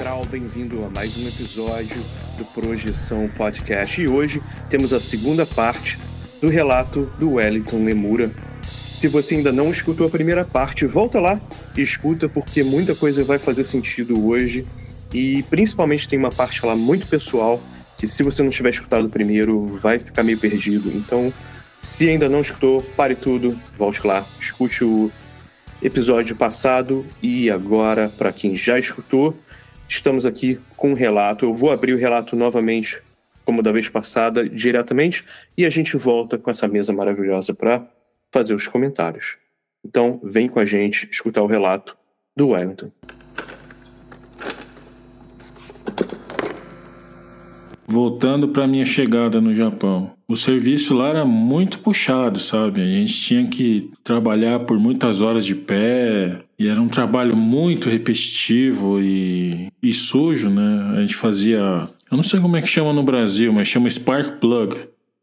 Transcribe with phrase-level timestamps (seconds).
[0.00, 2.02] Astral, bem-vindo a mais um episódio
[2.38, 4.00] do Projeção Podcast.
[4.00, 5.98] E hoje temos a segunda parte
[6.40, 8.30] do relato do Wellington Lemura.
[8.62, 11.38] Se você ainda não escutou a primeira parte, volta lá
[11.76, 14.66] e escuta, porque muita coisa vai fazer sentido hoje.
[15.12, 17.60] E principalmente tem uma parte lá muito pessoal,
[17.98, 20.90] que se você não tiver escutado primeiro, vai ficar meio perdido.
[20.94, 21.30] Então,
[21.82, 25.12] se ainda não escutou, pare tudo, volte lá, escute o
[25.82, 29.36] episódio passado e agora, para quem já escutou,
[29.90, 31.44] estamos aqui com um relato.
[31.44, 33.02] Eu vou abrir o relato novamente,
[33.44, 35.24] como da vez passada, diretamente,
[35.58, 37.84] e a gente volta com essa mesa maravilhosa para
[38.30, 39.36] fazer os comentários.
[39.84, 41.96] Então, vem com a gente escutar o relato
[42.36, 42.92] do Wellington.
[47.86, 52.80] Voltando para minha chegada no Japão, o serviço lá era muito puxado, sabe?
[52.80, 57.88] A gente tinha que trabalhar por muitas horas de pé e era um trabalho muito
[57.88, 60.92] repetitivo e, e sujo, né?
[60.94, 64.38] A gente fazia, eu não sei como é que chama no Brasil, mas chama spark
[64.38, 64.76] plug.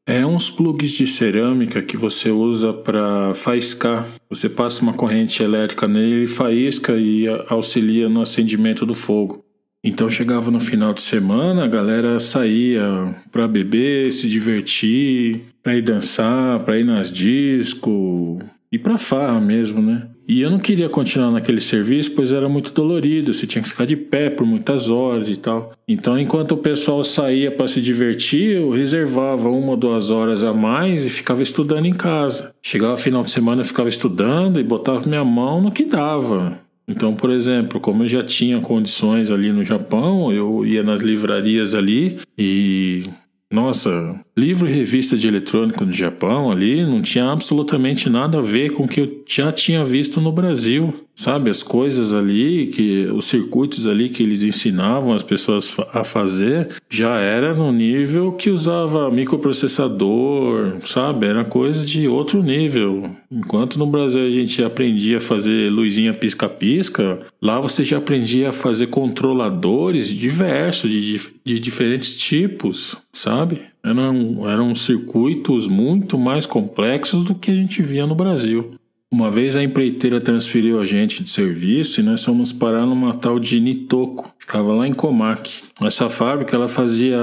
[0.03, 4.07] É uns plugs de cerâmica que você usa para faiscar.
[4.31, 9.45] Você passa uma corrente elétrica nele e faísca e auxilia no acendimento do fogo.
[9.83, 15.83] Então chegava no final de semana, a galera saía para beber, se divertir, para ir
[15.83, 18.39] dançar, para ir nas discos
[18.71, 20.07] e para farra mesmo, né?
[20.27, 23.85] E eu não queria continuar naquele serviço, pois era muito dolorido, você tinha que ficar
[23.85, 25.71] de pé por muitas horas e tal.
[25.87, 30.53] Então, enquanto o pessoal saía para se divertir, eu reservava uma ou duas horas a
[30.53, 32.53] mais e ficava estudando em casa.
[32.61, 36.59] Chegava final de semana, eu ficava estudando e botava minha mão no que dava.
[36.89, 41.73] Então, por exemplo, como eu já tinha condições ali no Japão, eu ia nas livrarias
[41.73, 43.03] ali e
[43.49, 48.73] nossa, livro e revista de eletrônico no Japão ali não tinha absolutamente nada a ver
[48.73, 51.06] com o que eu já tinha visto no Brasil.
[51.17, 56.69] Sabe, as coisas ali, que os circuitos ali que eles ensinavam as pessoas a fazer,
[56.87, 61.25] já era no nível que usava microprocessador, sabe?
[61.25, 63.09] Era coisa de outro nível.
[63.31, 68.51] Enquanto no Brasil a gente aprendia a fazer luzinha pisca-pisca, lá você já aprendia a
[68.51, 73.61] fazer controladores diversos, de, de diferentes tipos, sabe?
[73.83, 78.69] Eram, eram circuitos muito mais complexos do que a gente via no Brasil.
[79.09, 83.39] Uma vez a empreiteira transferiu a gente de serviço e nós fomos parar numa tal
[83.39, 85.61] de Nitoco, ficava lá em Comac.
[85.81, 87.17] Essa fábrica ela fazia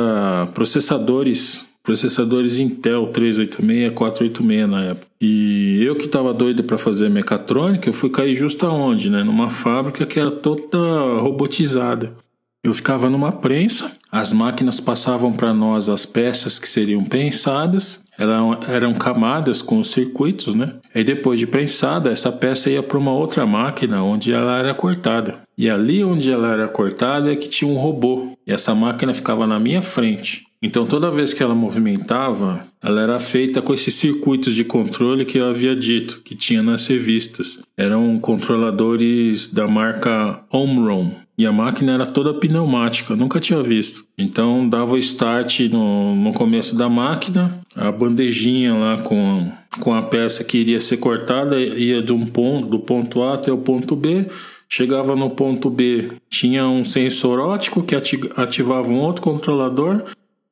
[0.54, 5.06] processadores, processadores Intel 386 486 na época.
[5.20, 9.22] E eu que estava doido para fazer mecatrônica, eu fui cair justo aonde, né?
[9.22, 10.78] Numa fábrica que era toda
[11.20, 12.14] robotizada.
[12.62, 18.58] Eu ficava numa prensa, as máquinas passavam para nós as peças que seriam pensadas, eram,
[18.66, 20.74] eram camadas com os circuitos, né?
[20.94, 25.38] E depois de prensada, essa peça ia para uma outra máquina onde ela era cortada.
[25.56, 29.46] E ali onde ela era cortada é que tinha um robô, e essa máquina ficava
[29.46, 30.44] na minha frente.
[30.64, 35.36] Então toda vez que ela movimentava, ela era feita com esses circuitos de controle que
[35.36, 37.60] eu havia dito, que tinha nas revistas.
[37.76, 41.10] Eram controladores da marca Omron.
[41.36, 44.04] E a máquina era toda pneumática, nunca tinha visto.
[44.16, 49.50] Então dava o start no, no começo da máquina, a bandejinha lá com,
[49.80, 53.52] com a peça que iria ser cortada ia de um ponto, do ponto A até
[53.52, 54.26] o ponto B.
[54.68, 60.02] Chegava no ponto B, tinha um sensor ótico que ativava um outro controlador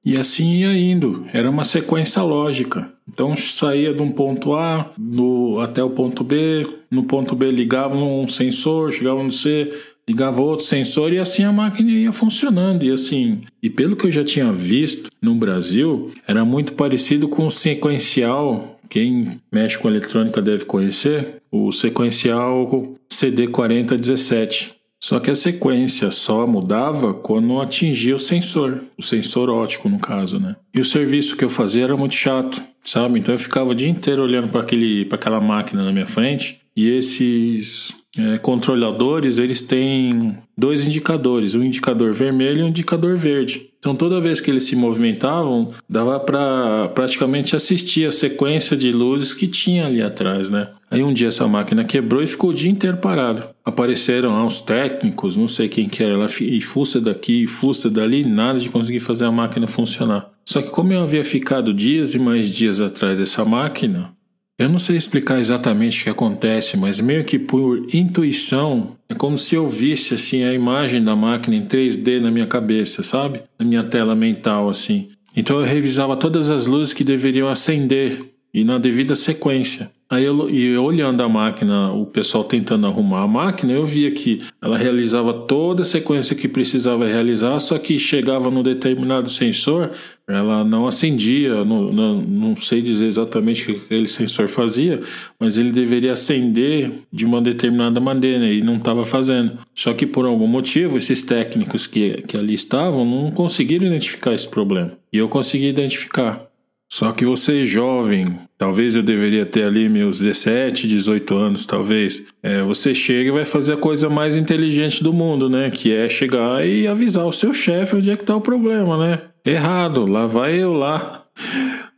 [0.04, 1.26] e assim ia indo.
[1.32, 2.92] Era uma sequência lógica.
[3.08, 7.96] Então saía de um ponto A no, até o ponto B, no ponto B ligava
[7.96, 9.72] um sensor, chegava no C,
[10.08, 12.84] ligava outro sensor e assim a máquina ia funcionando.
[12.84, 17.46] E assim, e pelo que eu já tinha visto no Brasil, era muito parecido com
[17.46, 18.78] o sequencial.
[18.88, 24.72] Quem mexe com eletrônica deve conhecer o sequencial CD4017.
[25.02, 30.38] Só que a sequência só mudava quando atingia o sensor, o sensor ótico no caso,
[30.38, 30.54] né?
[30.72, 33.18] E o serviço que eu fazia era muito chato, sabe?
[33.18, 36.60] Então eu ficava o dia inteiro olhando para aquele, para aquela máquina na minha frente
[36.76, 43.70] e esses é, controladores eles têm dois indicadores, um indicador vermelho e um indicador verde.
[43.78, 49.32] Então toda vez que eles se movimentavam, dava para praticamente assistir a sequência de luzes
[49.32, 50.68] que tinha ali atrás, né?
[50.90, 53.44] Aí um dia essa máquina quebrou e ficou o dia inteiro parado.
[53.64, 57.88] Apareceram lá os técnicos, não sei quem que era, lá, e fuça daqui, e fuça
[57.88, 60.30] dali, nada de conseguir fazer a máquina funcionar.
[60.44, 64.12] Só que como eu havia ficado dias e mais dias atrás dessa máquina,
[64.58, 69.38] eu não sei explicar exatamente o que acontece, mas meio que por intuição, é como
[69.38, 73.42] se eu visse assim a imagem da máquina em 3D na minha cabeça, sabe?
[73.58, 75.08] Na minha tela mental assim.
[75.34, 78.20] Então eu revisava todas as luzes que deveriam acender
[78.52, 79.90] e na devida sequência.
[80.12, 84.42] Aí eu, e olhando a máquina, o pessoal tentando arrumar a máquina, eu via que
[84.60, 89.90] ela realizava toda a sequência que precisava realizar, só que chegava num determinado sensor,
[90.28, 95.00] ela não acendia, não, não, não sei dizer exatamente o que aquele sensor fazia,
[95.40, 99.60] mas ele deveria acender de uma determinada maneira e não estava fazendo.
[99.74, 104.46] Só que por algum motivo, esses técnicos que, que ali estavam não conseguiram identificar esse
[104.46, 104.92] problema.
[105.10, 106.52] E eu consegui identificar.
[106.92, 108.26] Só que você jovem,
[108.62, 112.22] talvez eu deveria ter ali meus 17, 18 anos, talvez.
[112.40, 115.68] É, você chega e vai fazer a coisa mais inteligente do mundo, né?
[115.68, 119.20] Que é chegar e avisar o seu chefe onde é que tá o problema, né?
[119.44, 121.24] Errado, lá vai eu lá.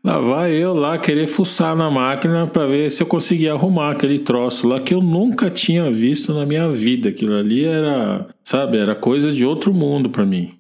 [0.03, 4.19] Lá vai eu lá querer fuçar na máquina para ver se eu conseguia arrumar aquele
[4.19, 7.11] troço lá que eu nunca tinha visto na minha vida.
[7.11, 10.55] Aquilo ali era, sabe, era coisa de outro mundo para mim.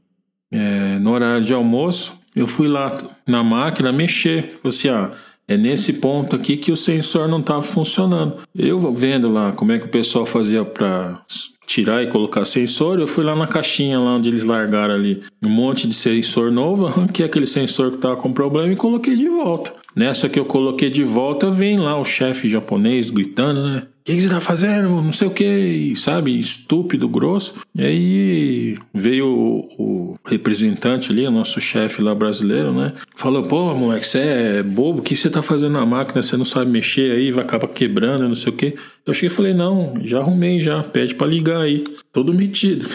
[0.52, 2.94] É, no horário de almoço, eu fui lá
[3.26, 4.58] na máquina mexer.
[4.60, 5.10] Falei assim, ah,
[5.46, 8.36] é nesse ponto aqui que o sensor não estava funcionando.
[8.54, 11.22] Eu vendo lá como é que o pessoal fazia para
[11.66, 15.48] tirar e colocar sensor, eu fui lá na caixinha lá onde eles largaram ali um
[15.48, 19.74] monte de sensor novo, arranquei aquele sensor que estava com problema e coloquei de volta.
[19.96, 23.82] Nessa que eu coloquei de volta, vem lá o chefe japonês gritando, né?
[24.04, 24.90] O que, que, você tá fazendo?
[25.00, 26.38] Não sei o que, sabe?
[26.38, 27.54] Estúpido, grosso.
[27.74, 32.92] E aí veio o, o representante ali, o nosso chefe lá brasileiro, né?
[33.16, 36.20] Falou: pô, moleque, você é bobo, o que você tá fazendo na máquina?
[36.20, 38.76] Você não sabe mexer aí, vai acabar quebrando, não sei o que.
[39.06, 41.82] Eu cheguei e falei: não, já arrumei já, pede para ligar aí.
[42.12, 42.86] Todo metido.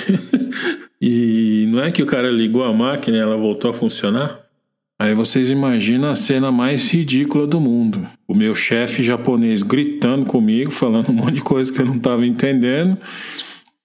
[1.02, 4.49] e não é que o cara ligou a máquina e ela voltou a funcionar?
[5.02, 8.06] Aí vocês imaginam a cena mais ridícula do mundo.
[8.28, 12.26] O meu chefe japonês gritando comigo, falando um monte de coisa que eu não estava
[12.26, 12.98] entendendo,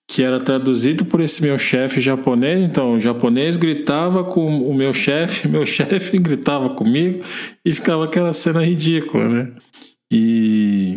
[0.08, 2.68] que era traduzido por esse meu chefe japonês.
[2.68, 7.22] Então, o japonês gritava com o meu chefe, meu chefe gritava comigo
[7.64, 9.52] e ficava aquela cena ridícula, né?
[10.10, 10.96] E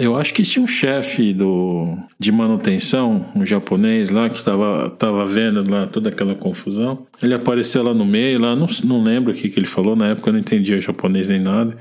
[0.00, 5.24] eu acho que tinha um chefe do, de manutenção, um japonês lá, que estava tava
[5.26, 7.06] vendo lá toda aquela confusão.
[7.22, 10.08] Ele apareceu lá no meio, lá, não, não lembro o que, que ele falou, na
[10.08, 11.76] época eu não entendia japonês nem nada.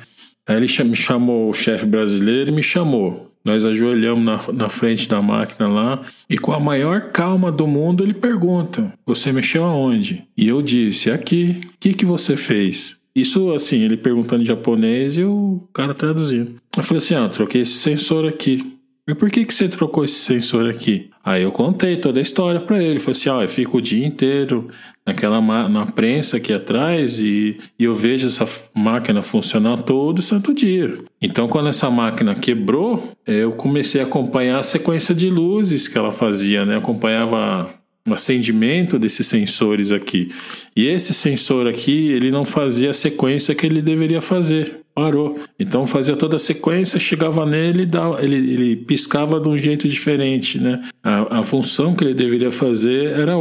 [0.48, 3.30] Aí ele me chamou o chefe brasileiro e me chamou.
[3.46, 8.04] Nós ajoelhamos na, na frente da máquina lá e com a maior calma do mundo
[8.04, 10.24] ele pergunta: Você mexeu aonde?
[10.36, 11.62] E eu disse: Aqui.
[11.64, 12.99] O que, que você fez?
[13.20, 16.56] Isso, assim, ele perguntando em japonês e o cara traduzindo.
[16.76, 18.78] Eu falei assim: ah, troquei esse sensor aqui.
[19.08, 21.10] E por que, que você trocou esse sensor aqui?
[21.26, 23.00] Aí eu contei toda a história para ele.
[23.00, 24.70] Falei assim: ó, eu fico o dia inteiro
[25.06, 30.96] naquela na prensa aqui atrás e, e eu vejo essa máquina funcionar todo santo dia.
[31.20, 36.12] Então, quando essa máquina quebrou, eu comecei a acompanhar a sequência de luzes que ela
[36.12, 36.78] fazia, né?
[36.78, 37.79] Acompanhava
[38.14, 40.32] acendimento desses sensores aqui.
[40.76, 44.80] E esse sensor aqui, ele não fazia a sequência que ele deveria fazer.
[44.94, 45.40] Parou.
[45.58, 47.88] Então fazia toda a sequência, chegava nele,
[48.20, 50.82] ele, ele piscava de um jeito diferente, né?
[51.02, 53.34] A, a função que ele deveria fazer era,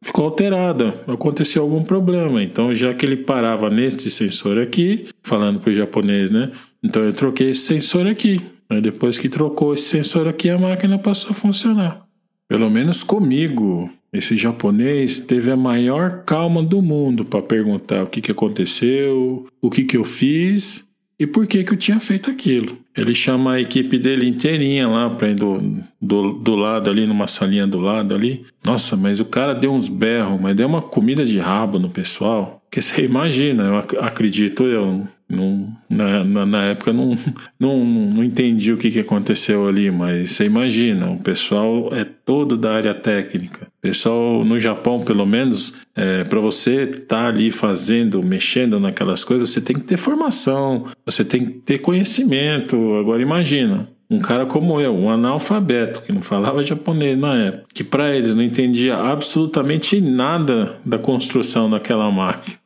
[0.00, 2.42] ficou alterada, aconteceu algum problema.
[2.42, 6.50] Então, já que ele parava neste sensor aqui, falando para o japonês, né?
[6.82, 8.40] Então eu troquei esse sensor aqui.
[8.82, 12.07] Depois que trocou esse sensor aqui, a máquina passou a funcionar.
[12.48, 18.22] Pelo menos comigo, esse japonês teve a maior calma do mundo para perguntar o que,
[18.22, 20.88] que aconteceu, o que, que eu fiz
[21.18, 22.78] e por que, que eu tinha feito aquilo.
[22.96, 27.26] Ele chama a equipe dele inteirinha lá para ir do, do, do lado ali, numa
[27.26, 28.46] salinha do lado ali.
[28.64, 32.62] Nossa, mas o cara deu uns berros, mas deu uma comida de rabo no pessoal.
[32.70, 37.16] Que você imagina, eu acredito eu, não, na, na, na, época não,
[37.60, 42.56] não, não entendi o que, que aconteceu ali, mas você imagina, o pessoal é todo
[42.56, 43.66] da área técnica.
[43.66, 49.22] O pessoal no Japão, pelo menos, é, para você estar tá ali fazendo, mexendo naquelas
[49.22, 52.94] coisas, você tem que ter formação, você tem que ter conhecimento.
[52.94, 57.84] Agora imagina, um cara como eu, um analfabeto que não falava japonês na época, que
[57.84, 62.56] para eles não entendia absolutamente nada da construção daquela máquina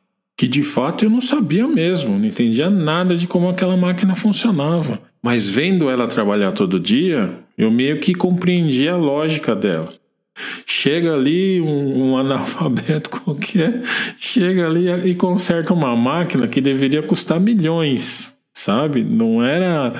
[0.43, 4.99] que de fato eu não sabia mesmo, não entendia nada de como aquela máquina funcionava.
[5.21, 9.93] Mas vendo ela trabalhar todo dia, eu meio que compreendia a lógica dela.
[10.67, 13.83] Chega ali um, um analfabeto qualquer,
[14.19, 19.01] chega ali e conserta uma máquina que deveria custar milhões, sabe?
[19.01, 19.93] Não era,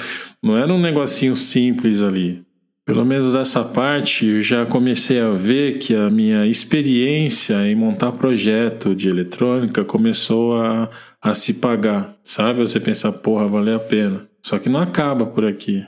[0.43, 2.43] não era um negocinho simples ali.
[2.85, 8.11] Pelo menos dessa parte, eu já comecei a ver que a minha experiência em montar
[8.11, 10.89] projeto de eletrônica começou a,
[11.21, 12.59] a se pagar, sabe?
[12.59, 14.21] Você pensa, porra, valeu a pena.
[14.41, 15.85] Só que não acaba por aqui.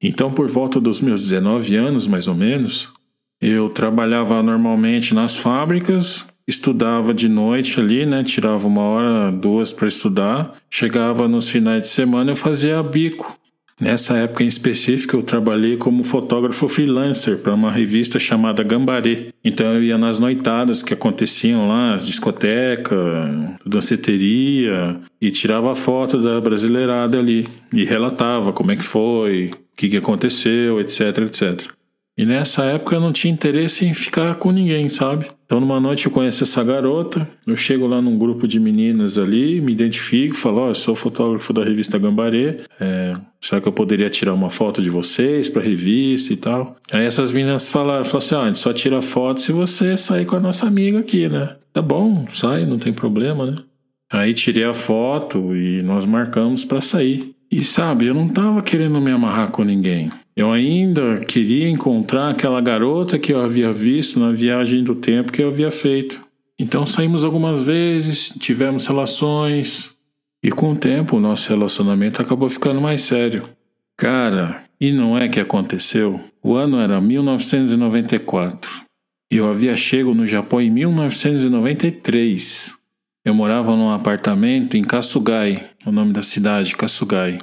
[0.00, 2.90] Então, por volta dos meus 19 anos, mais ou menos,
[3.42, 8.24] eu trabalhava normalmente nas fábricas, estudava de noite ali, né?
[8.24, 10.54] Tirava uma hora, duas para estudar.
[10.70, 13.38] Chegava nos finais de semana, eu fazia bico
[13.80, 19.26] Nessa época em específico, eu trabalhei como fotógrafo freelancer para uma revista chamada Gambaré.
[19.44, 22.98] Então eu ia nas noitadas que aconteciam lá, as discotecas,
[23.64, 29.88] danceteria, e tirava foto da brasileirada ali e relatava como é que foi, o que,
[29.88, 31.70] que aconteceu, etc, etc.
[32.16, 35.28] E nessa época eu não tinha interesse em ficar com ninguém, sabe?
[35.48, 39.62] Então numa noite eu conheço essa garota, eu chego lá num grupo de meninas ali,
[39.62, 44.10] me identifico, falo, ó, eu sou fotógrafo da revista Gambaré, é, será que eu poderia
[44.10, 46.76] tirar uma foto de vocês pra revista e tal?
[46.92, 50.26] Aí essas meninas falaram, falaram assim, oh, a gente só tira foto se você sair
[50.26, 51.56] com a nossa amiga aqui, né?
[51.72, 53.56] Tá bom, sai, não tem problema, né?
[54.12, 57.34] Aí tirei a foto e nós marcamos para sair.
[57.50, 60.10] E sabe, eu não tava querendo me amarrar com ninguém.
[60.38, 65.42] Eu ainda queria encontrar aquela garota que eu havia visto na viagem do tempo que
[65.42, 66.20] eu havia feito.
[66.56, 69.96] Então saímos algumas vezes, tivemos relações,
[70.40, 73.48] e com o tempo o nosso relacionamento acabou ficando mais sério.
[73.96, 76.20] Cara, e não é que aconteceu?
[76.40, 78.70] O ano era 1994.
[79.32, 82.78] E eu havia chego no Japão em 1993.
[83.24, 87.38] Eu morava num apartamento em Kasugai, o nome da cidade, Kasugai.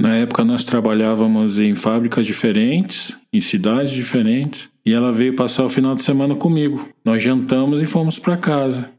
[0.00, 5.68] Na época nós trabalhávamos em fábricas diferentes, em cidades diferentes, e ela veio passar o
[5.68, 6.88] final de semana comigo.
[7.04, 8.90] Nós jantamos e fomos para casa.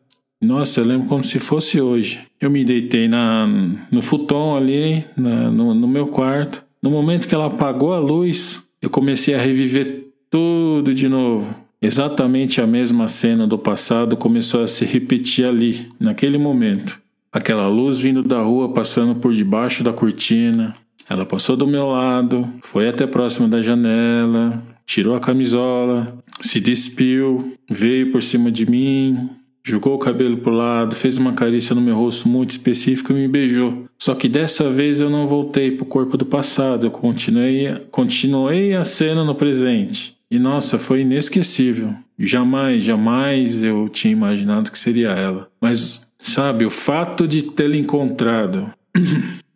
[0.42, 2.20] Nossa, eu lembro como se fosse hoje.
[2.40, 3.48] Eu me deitei na,
[3.92, 6.64] no futon ali, na, no, no meu quarto.
[6.82, 11.56] No momento que ela apagou a luz, eu comecei a reviver tudo de novo.
[11.82, 17.00] Exatamente a mesma cena do passado começou a se repetir ali, naquele momento.
[17.32, 20.76] Aquela luz vindo da rua passando por debaixo da cortina,
[21.10, 27.54] ela passou do meu lado, foi até próximo da janela, tirou a camisola, se despiu,
[27.70, 29.30] veio por cima de mim,
[29.64, 33.28] jogou o cabelo pro lado, fez uma carícia no meu rosto muito específico e me
[33.28, 33.86] beijou.
[33.98, 38.84] Só que dessa vez eu não voltei pro corpo do passado, eu continuei, continuei a
[38.84, 40.16] cena no presente.
[40.32, 41.94] E nossa, foi inesquecível.
[42.18, 45.50] Jamais, jamais eu tinha imaginado que seria ela.
[45.60, 48.72] Mas, sabe, o fato de tê-la encontrado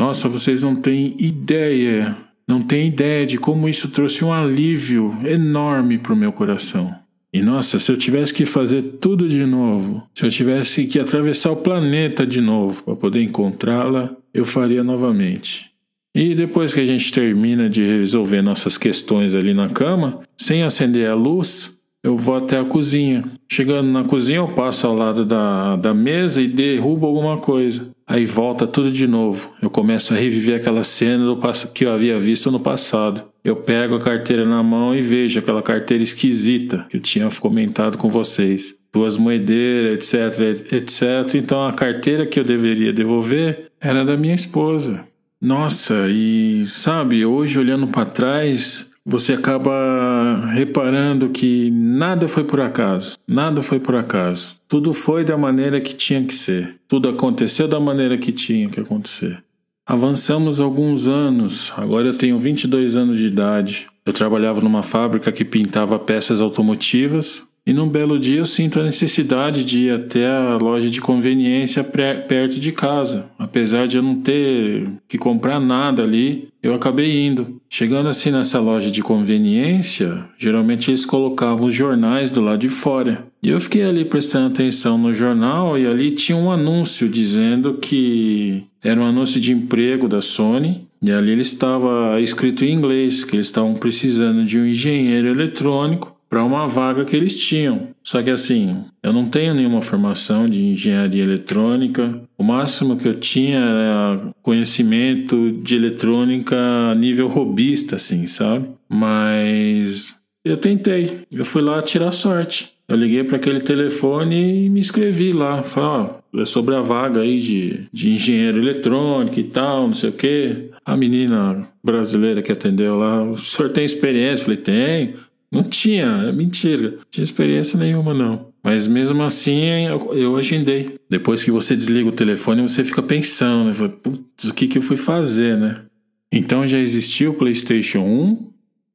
[0.00, 2.16] Nossa, vocês não têm ideia,
[2.48, 6.94] não têm ideia de como isso trouxe um alívio enorme para o meu coração.
[7.30, 11.50] E nossa, se eu tivesse que fazer tudo de novo, se eu tivesse que atravessar
[11.50, 15.70] o planeta de novo para poder encontrá-la, eu faria novamente.
[16.14, 21.10] E depois que a gente termina de resolver nossas questões ali na cama, sem acender
[21.10, 23.22] a luz, eu vou até a cozinha.
[23.46, 27.90] Chegando na cozinha, eu passo ao lado da, da mesa e derrubo alguma coisa.
[28.10, 29.52] Aí volta tudo de novo.
[29.62, 31.40] Eu começo a reviver aquela cena do
[31.72, 33.22] que eu havia visto no passado.
[33.44, 37.96] Eu pego a carteira na mão e vejo aquela carteira esquisita que eu tinha comentado
[37.96, 38.74] com vocês.
[38.92, 41.36] Duas moedeiras, etc, etc.
[41.36, 45.04] Então a carteira que eu deveria devolver era da minha esposa.
[45.40, 53.18] Nossa, e sabe, hoje olhando para trás, você acaba reparando que nada foi por acaso.
[53.26, 54.54] Nada foi por acaso.
[54.68, 56.76] Tudo foi da maneira que tinha que ser.
[56.86, 59.42] Tudo aconteceu da maneira que tinha que acontecer.
[59.84, 61.72] Avançamos alguns anos.
[61.76, 63.88] Agora eu tenho 22 anos de idade.
[64.06, 68.84] Eu trabalhava numa fábrica que pintava peças automotivas e num belo dia eu sinto a
[68.84, 73.26] necessidade de ir até a loja de conveniência perto de casa.
[73.38, 77.60] Apesar de eu não ter que comprar nada ali, eu acabei indo.
[77.68, 83.26] Chegando assim nessa loja de conveniência, geralmente eles colocavam os jornais do lado de fora.
[83.42, 88.64] E eu fiquei ali prestando atenção no jornal e ali tinha um anúncio dizendo que
[88.82, 90.86] era um anúncio de emprego da Sony.
[91.02, 96.19] E ali ele estava escrito em inglês que eles estavam precisando de um engenheiro eletrônico
[96.30, 97.88] para uma vaga que eles tinham.
[98.04, 102.22] Só que assim, eu não tenho nenhuma formação de engenharia eletrônica.
[102.38, 106.56] O máximo que eu tinha era conhecimento de eletrônica
[106.96, 108.68] nível robista, assim, sabe?
[108.88, 111.22] Mas eu tentei.
[111.32, 112.72] Eu fui lá tirar sorte.
[112.88, 115.62] Eu liguei para aquele telefone e me inscrevi lá.
[115.62, 120.10] Falei, ó, é sobre a vaga aí de, de engenheiro eletrônico e tal, não sei
[120.10, 120.70] o quê.
[120.84, 124.44] A menina brasileira que atendeu lá, o senhor tem experiência?
[124.44, 125.14] Falei, tenho.
[125.50, 126.92] Não tinha, é mentira.
[126.92, 128.50] Não tinha experiência nenhuma, não.
[128.62, 130.96] Mas mesmo assim, eu, agendei.
[131.08, 133.88] Depois que você desliga o telefone, você fica pensando, né?
[134.02, 135.82] Putz, o que, que eu fui fazer, né?
[136.30, 138.50] Então já existia o PlayStation 1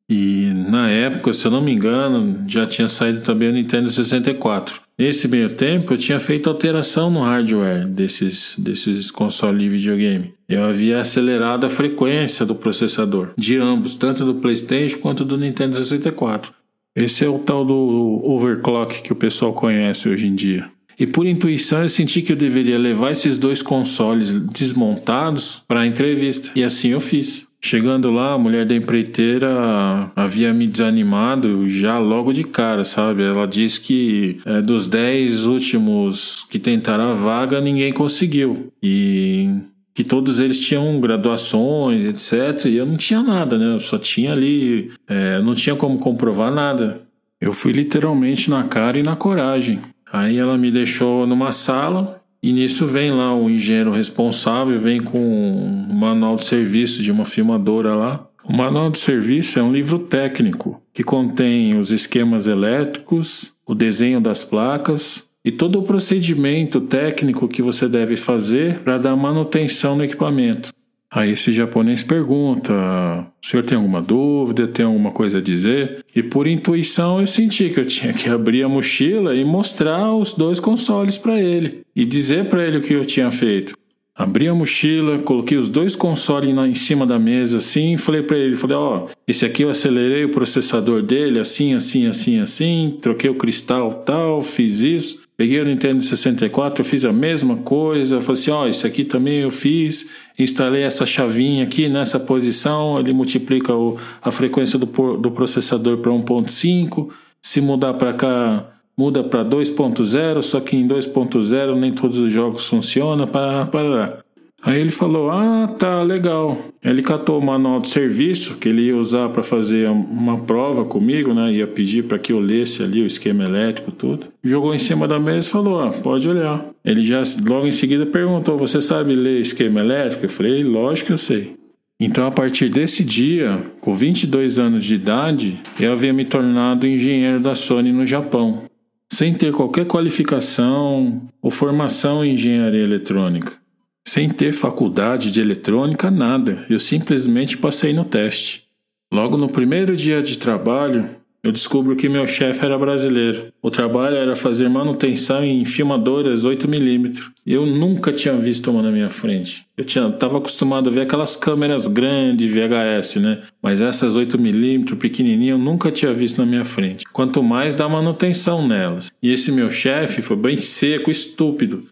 [0.09, 4.81] e na época, se eu não me engano, já tinha saído também o Nintendo 64.
[4.97, 10.33] Nesse meio tempo, eu tinha feito alteração no hardware desses, desses consoles de videogame.
[10.47, 15.75] Eu havia acelerado a frequência do processador, de ambos, tanto do PlayStation quanto do Nintendo
[15.75, 16.53] 64.
[16.95, 20.69] Esse é o tal do overclock que o pessoal conhece hoje em dia.
[20.97, 25.85] E por intuição eu senti que eu deveria levar esses dois consoles desmontados para a
[25.85, 26.51] entrevista.
[26.55, 27.45] E assim eu fiz.
[27.65, 33.24] Chegando lá, a mulher da empreiteira havia me desanimado já logo de cara, sabe?
[33.24, 38.72] Ela disse que é, dos dez últimos que tentaram a vaga, ninguém conseguiu.
[38.84, 39.50] E
[39.95, 42.67] que todos eles tinham graduações, etc.
[42.67, 43.74] E eu não tinha nada, né?
[43.74, 47.01] Eu só tinha ali, é, não tinha como comprovar nada.
[47.41, 49.79] Eu fui literalmente na cara e na coragem.
[50.13, 55.18] Aí ela me deixou numa sala e nisso vem lá o engenheiro responsável, vem com
[55.18, 58.27] um manual de serviço de uma filmadora lá.
[58.44, 64.22] O manual de serviço é um livro técnico que contém os esquemas elétricos, o desenho
[64.22, 70.03] das placas e todo o procedimento técnico que você deve fazer para dar manutenção no
[70.03, 70.72] equipamento.
[71.11, 74.68] Aí esse japonês pergunta: o senhor tem alguma dúvida?
[74.68, 76.03] Tem alguma coisa a dizer?
[76.15, 80.33] E por intuição eu senti que eu tinha que abrir a mochila e mostrar os
[80.33, 83.77] dois consoles para ele e dizer para ele o que eu tinha feito.
[84.18, 88.37] Abri a mochila, coloquei os dois consoles em cima da mesa assim e falei para
[88.37, 92.98] ele, falei, ó, oh, esse aqui eu acelerei o processador dele assim, assim, assim, assim,
[93.01, 95.25] troquei o cristal tal, fiz isso.
[95.37, 98.21] Peguei o Nintendo 64, eu fiz a mesma coisa.
[98.21, 100.09] Falei assim: ó, oh, isso aqui também eu fiz.
[100.39, 103.00] Instalei essa chavinha aqui nessa posição.
[103.00, 104.85] Ele multiplica o, a frequência do,
[105.17, 107.09] do processador para 1.5.
[107.41, 108.65] Se mudar para cá,
[108.98, 110.41] muda para 2.0.
[110.41, 113.27] Só que em 2.0 nem todos os jogos funcionam.
[113.27, 114.25] Para, para.
[114.65, 116.57] Aí ele falou: Ah, tá, legal.
[116.83, 121.35] Ele catou o manual de serviço que ele ia usar para fazer uma prova comigo,
[121.35, 121.53] né?
[121.53, 124.25] Ia pedir para que eu lesse ali o esquema elétrico, tudo.
[124.43, 126.65] Jogou em cima da mesa e falou: Ah, pode olhar.
[126.83, 130.25] Ele já logo em seguida perguntou: Você sabe ler esquema elétrico?
[130.25, 131.53] Eu falei: Lógico que eu sei.
[131.99, 137.39] Então, a partir desse dia, com 22 anos de idade, eu havia me tornado engenheiro
[137.39, 138.63] da Sony no Japão,
[139.09, 143.64] sem ter qualquer qualificação ou formação em engenharia eletrônica.
[144.07, 148.63] Sem ter faculdade de eletrônica, nada, eu simplesmente passei no teste.
[149.11, 151.09] Logo no primeiro dia de trabalho,
[151.46, 153.53] eu descubro que meu chefe era brasileiro.
[153.61, 157.22] O trabalho era fazer manutenção em filmadoras 8mm.
[157.46, 159.63] Eu nunca tinha visto uma na minha frente.
[159.77, 163.41] Eu tinha, tava acostumado a ver aquelas câmeras grandes VHS, né?
[163.61, 167.05] Mas essas 8mm pequenininhas eu nunca tinha visto na minha frente.
[167.13, 169.11] Quanto mais da manutenção nelas.
[169.22, 171.83] E esse meu chefe foi bem seco, estúpido.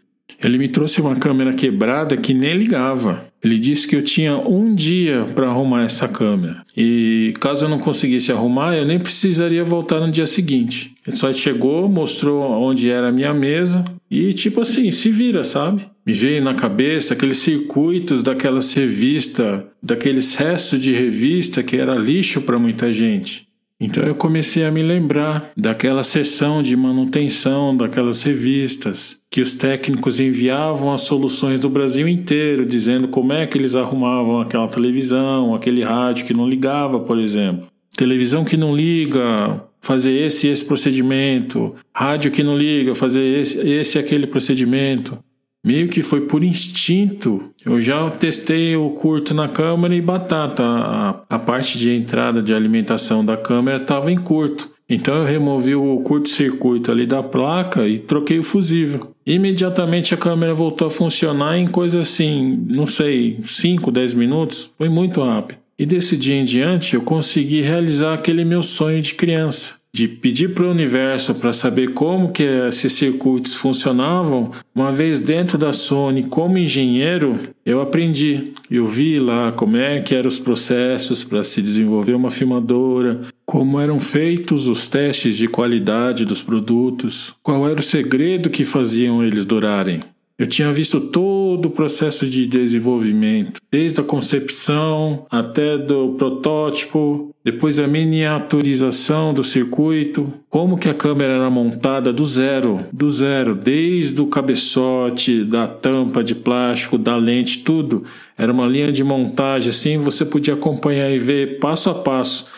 [0.43, 3.25] Ele me trouxe uma câmera quebrada que nem ligava.
[3.43, 6.61] Ele disse que eu tinha um dia para arrumar essa câmera.
[6.75, 10.93] E caso eu não conseguisse arrumar, eu nem precisaria voltar no dia seguinte.
[11.05, 15.85] Ele só chegou, mostrou onde era a minha mesa e, tipo assim, se vira, sabe?
[16.05, 22.41] Me veio na cabeça aqueles circuitos daquelas revistas, daqueles restos de revista que era lixo
[22.41, 23.47] para muita gente.
[23.83, 30.21] Então eu comecei a me lembrar daquela sessão de manutenção daquelas revistas, que os técnicos
[30.21, 35.83] enviavam as soluções do Brasil inteiro, dizendo como é que eles arrumavam aquela televisão, aquele
[35.83, 37.67] rádio que não ligava, por exemplo.
[37.97, 43.59] televisão que não liga, fazer esse e esse procedimento, rádio que não liga, fazer esse,
[43.67, 45.19] esse e aquele procedimento.
[45.65, 47.51] Meio que foi por instinto.
[47.65, 50.63] Eu já testei o curto na câmera e batata.
[50.63, 54.73] A, a parte de entrada de alimentação da câmera estava em curto.
[54.89, 59.11] Então eu removi o curto-circuito ali da placa e troquei o fusível.
[59.25, 64.69] Imediatamente a câmera voltou a funcionar em coisa assim, não sei, 5, 10 minutos.
[64.77, 65.59] Foi muito rápido.
[65.79, 70.55] E desse dia em diante eu consegui realizar aquele meu sonho de criança, de pedir
[70.55, 74.51] para o universo para saber como que esses circuitos funcionavam.
[74.73, 78.53] Uma vez dentro da Sony, como engenheiro, eu aprendi.
[78.71, 83.79] Eu vi lá como é que eram os processos para se desenvolver uma filmadora, como
[83.79, 89.45] eram feitos os testes de qualidade dos produtos, qual era o segredo que faziam eles
[89.45, 89.99] durarem.
[90.37, 97.77] Eu tinha visto todo o processo de desenvolvimento, desde a concepção até do protótipo, depois
[97.77, 104.21] a miniaturização do circuito, como que a câmera era montada do zero, do zero, desde
[104.23, 108.03] o cabeçote, da tampa de plástico, da lente, tudo.
[108.35, 112.49] Era uma linha de montagem assim, você podia acompanhar e ver passo a passo.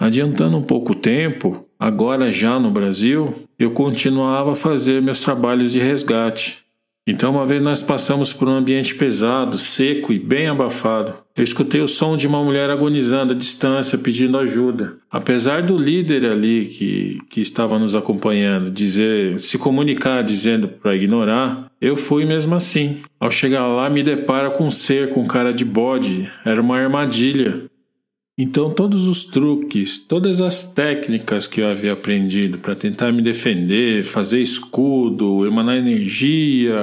[0.00, 5.72] Adiantando um pouco o tempo, agora já no Brasil, eu continuava a fazer meus trabalhos
[5.72, 6.69] de resgate.
[7.06, 11.14] Então, uma vez nós passamos por um ambiente pesado, seco e bem abafado.
[11.34, 14.98] Eu escutei o som de uma mulher agonizando à distância, pedindo ajuda.
[15.10, 21.70] Apesar do líder ali que, que estava nos acompanhando dizer, se comunicar dizendo para ignorar,
[21.80, 22.98] eu fui mesmo assim.
[23.18, 26.30] Ao chegar lá, me deparo com um ser com cara de bode.
[26.44, 27.69] Era uma armadilha.
[28.38, 34.02] Então, todos os truques, todas as técnicas que eu havia aprendido para tentar me defender,
[34.02, 36.74] fazer escudo, emanar energia,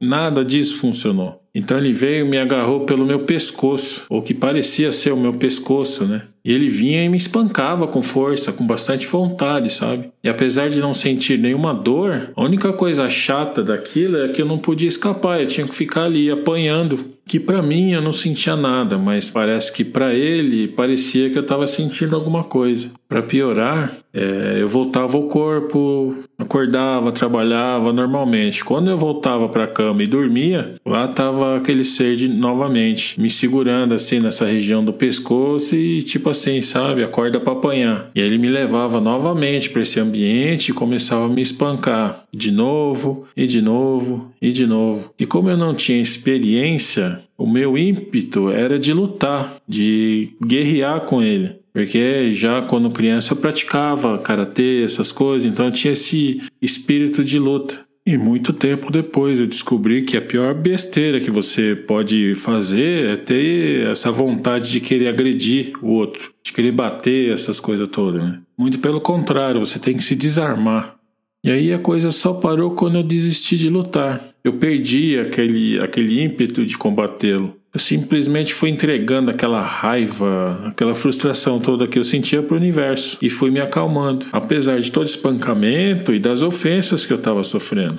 [0.00, 1.40] nada disso funcionou.
[1.56, 5.32] Então ele veio e me agarrou pelo meu pescoço, ou que parecia ser o meu
[5.32, 6.24] pescoço, né?
[6.44, 10.10] E ele vinha e me espancava com força, com bastante vontade, sabe?
[10.22, 14.46] E apesar de não sentir nenhuma dor, a única coisa chata daquilo é que eu
[14.46, 18.54] não podia escapar, eu tinha que ficar ali apanhando que para mim eu não sentia
[18.54, 22.90] nada, mas parece que para ele parecia que eu estava sentindo alguma coisa.
[23.08, 28.64] Para piorar, é, eu voltava ao corpo, acordava, trabalhava normalmente.
[28.64, 33.28] Quando eu voltava para a cama e dormia, lá estava aquele ser de, novamente me
[33.28, 38.10] segurando assim nessa região do pescoço e tipo assim, sabe, acorda para apanhar.
[38.14, 43.26] E ele me levava novamente para esse ambiente e começava a me espancar de novo
[43.36, 45.10] e de novo e de novo.
[45.18, 51.22] E como eu não tinha experiência, o meu ímpeto era de lutar, de guerrear com
[51.22, 51.56] ele.
[51.72, 57.86] Porque já quando criança eu praticava karatê, essas coisas, então tinha esse espírito de luta.
[58.06, 63.16] E muito tempo depois eu descobri que a pior besteira que você pode fazer é
[63.16, 68.22] ter essa vontade de querer agredir o outro, de querer bater essas coisas todas.
[68.22, 68.38] Né?
[68.56, 70.94] Muito pelo contrário, você tem que se desarmar.
[71.42, 74.30] E aí a coisa só parou quando eu desisti de lutar.
[74.46, 77.56] Eu perdi aquele, aquele ímpeto de combatê-lo.
[77.74, 83.18] Eu simplesmente fui entregando aquela raiva, aquela frustração toda que eu sentia para o universo
[83.20, 87.98] e fui me acalmando, apesar de todo espancamento e das ofensas que eu estava sofrendo.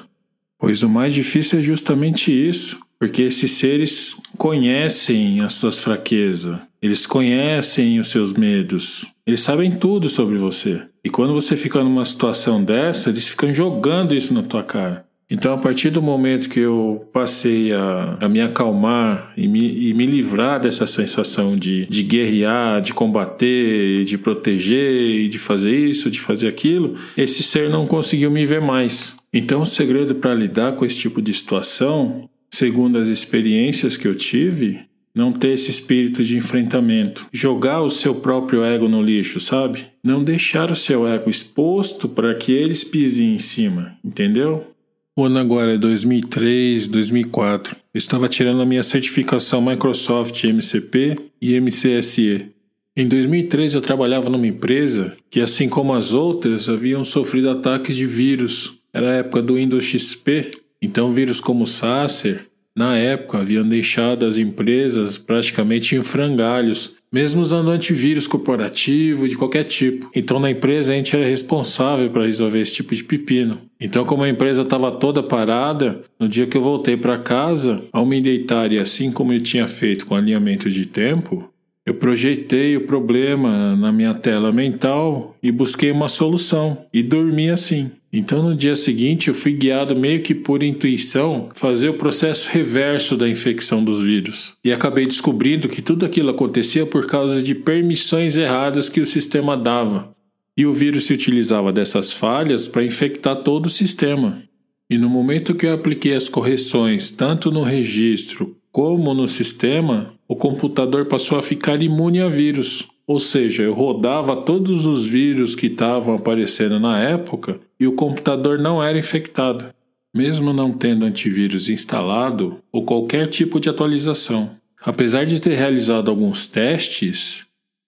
[0.57, 7.05] Pois o mais difícil é justamente isso, porque esses seres conhecem as suas fraquezas, eles
[7.05, 10.81] conhecem os seus medos, eles sabem tudo sobre você.
[11.03, 15.06] E quando você fica numa situação dessa, eles ficam jogando isso na tua cara.
[15.29, 19.93] Então, a partir do momento que eu passei a, a me acalmar e me, e
[19.93, 26.21] me, livrar dessa sensação de, de guerrear, de combater, de proteger, de fazer isso, de
[26.21, 29.17] fazer aquilo, esse ser não conseguiu me ver mais.
[29.33, 34.15] Então, o segredo para lidar com esse tipo de situação, segundo as experiências que eu
[34.15, 34.79] tive,
[35.13, 39.87] não ter esse espírito de enfrentamento, jogar o seu próprio ego no lixo, sabe?
[40.01, 44.76] Não deixar o seu ego exposto para que eles pisem em cima, entendeu?
[45.19, 47.75] O ano agora é 2003, 2004.
[47.91, 52.51] Eu estava tirando a minha certificação Microsoft MCP e MCSE.
[52.95, 58.05] Em 2003 eu trabalhava numa empresa que, assim como as outras, haviam sofrido ataques de
[58.05, 58.75] vírus.
[58.93, 62.45] Era a época do Windows XP, então vírus como Sacer
[62.77, 69.63] na época, haviam deixado as empresas praticamente em frangalhos, mesmo usando antivírus corporativo de qualquer
[69.63, 70.09] tipo.
[70.15, 73.59] Então, na empresa, a gente era responsável para resolver esse tipo de pepino.
[73.79, 78.05] Então, como a empresa estava toda parada, no dia que eu voltei para casa, ao
[78.05, 81.49] me deitar e assim como eu tinha feito com alinhamento de tempo,
[81.85, 87.91] eu projetei o problema na minha tela mental e busquei uma solução e dormi assim.
[88.11, 93.17] Então no dia seguinte eu fui guiado meio que por intuição fazer o processo reverso
[93.17, 94.55] da infecção dos vírus.
[94.63, 99.57] E acabei descobrindo que tudo aquilo acontecia por causa de permissões erradas que o sistema
[99.57, 100.15] dava.
[100.55, 104.41] E o vírus se utilizava dessas falhas para infectar todo o sistema.
[104.89, 110.35] E no momento que eu apliquei as correções, tanto no registro como no sistema, o
[110.35, 112.87] computador passou a ficar imune a vírus.
[113.07, 118.59] Ou seja, eu rodava todos os vírus que estavam aparecendo na época e o computador
[118.59, 119.73] não era infectado,
[120.13, 124.57] mesmo não tendo antivírus instalado ou qualquer tipo de atualização.
[124.81, 127.47] Apesar de ter realizado alguns testes,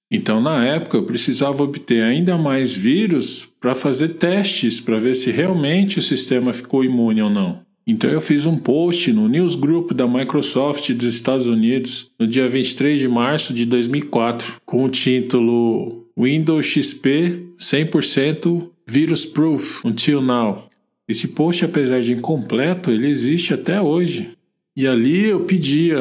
[0.10, 5.32] então na época eu precisava obter ainda mais vírus para fazer testes para ver se
[5.32, 7.60] realmente o sistema ficou imune ou não.
[7.90, 13.00] Então eu fiz um post no newsgroup da Microsoft dos Estados Unidos no dia 23
[13.00, 20.70] de março de 2004 com o título Windows XP 100% Virus Proof Until Now.
[21.08, 24.30] Esse post, apesar de incompleto, ele existe até hoje.
[24.78, 25.98] E ali eu pedia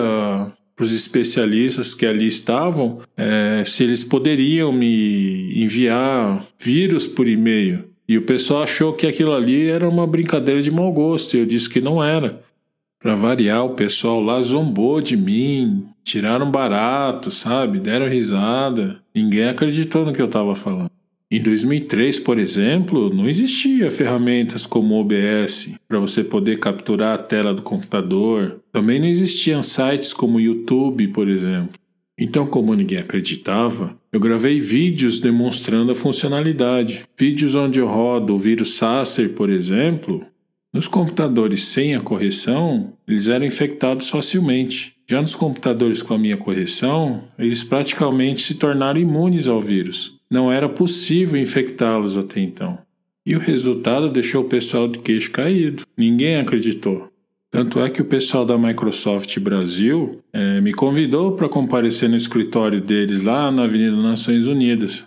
[0.77, 7.87] para os especialistas que ali estavam é, se eles poderiam me enviar vírus por e-mail.
[8.09, 11.47] E o pessoal achou que aquilo ali era uma brincadeira de mau gosto, e eu
[11.47, 12.41] disse que não era.
[13.01, 17.79] Para variar, o pessoal lá zombou de mim, tiraram barato, sabe?
[17.79, 18.99] Deram risada.
[19.15, 20.91] Ninguém acreditou no que eu estava falando.
[21.31, 27.19] Em 2003, por exemplo, não existia ferramentas como o OBS para você poder capturar a
[27.19, 28.61] tela do computador.
[28.73, 31.79] Também não existiam sites como o YouTube, por exemplo.
[32.19, 37.05] Então, como ninguém acreditava, eu gravei vídeos demonstrando a funcionalidade.
[37.17, 40.25] Vídeos onde eu rodo o vírus Sacer, por exemplo.
[40.73, 44.95] Nos computadores sem a correção, eles eram infectados facilmente.
[45.09, 50.19] Já nos computadores com a minha correção, eles praticamente se tornaram imunes ao vírus.
[50.31, 52.79] Não era possível infectá-los até então.
[53.25, 55.85] E o resultado deixou o pessoal de queixo caído.
[55.97, 57.08] Ninguém acreditou.
[57.51, 62.81] Tanto é que o pessoal da Microsoft Brasil é, me convidou para comparecer no escritório
[62.81, 65.05] deles lá na Avenida Nações Unidas.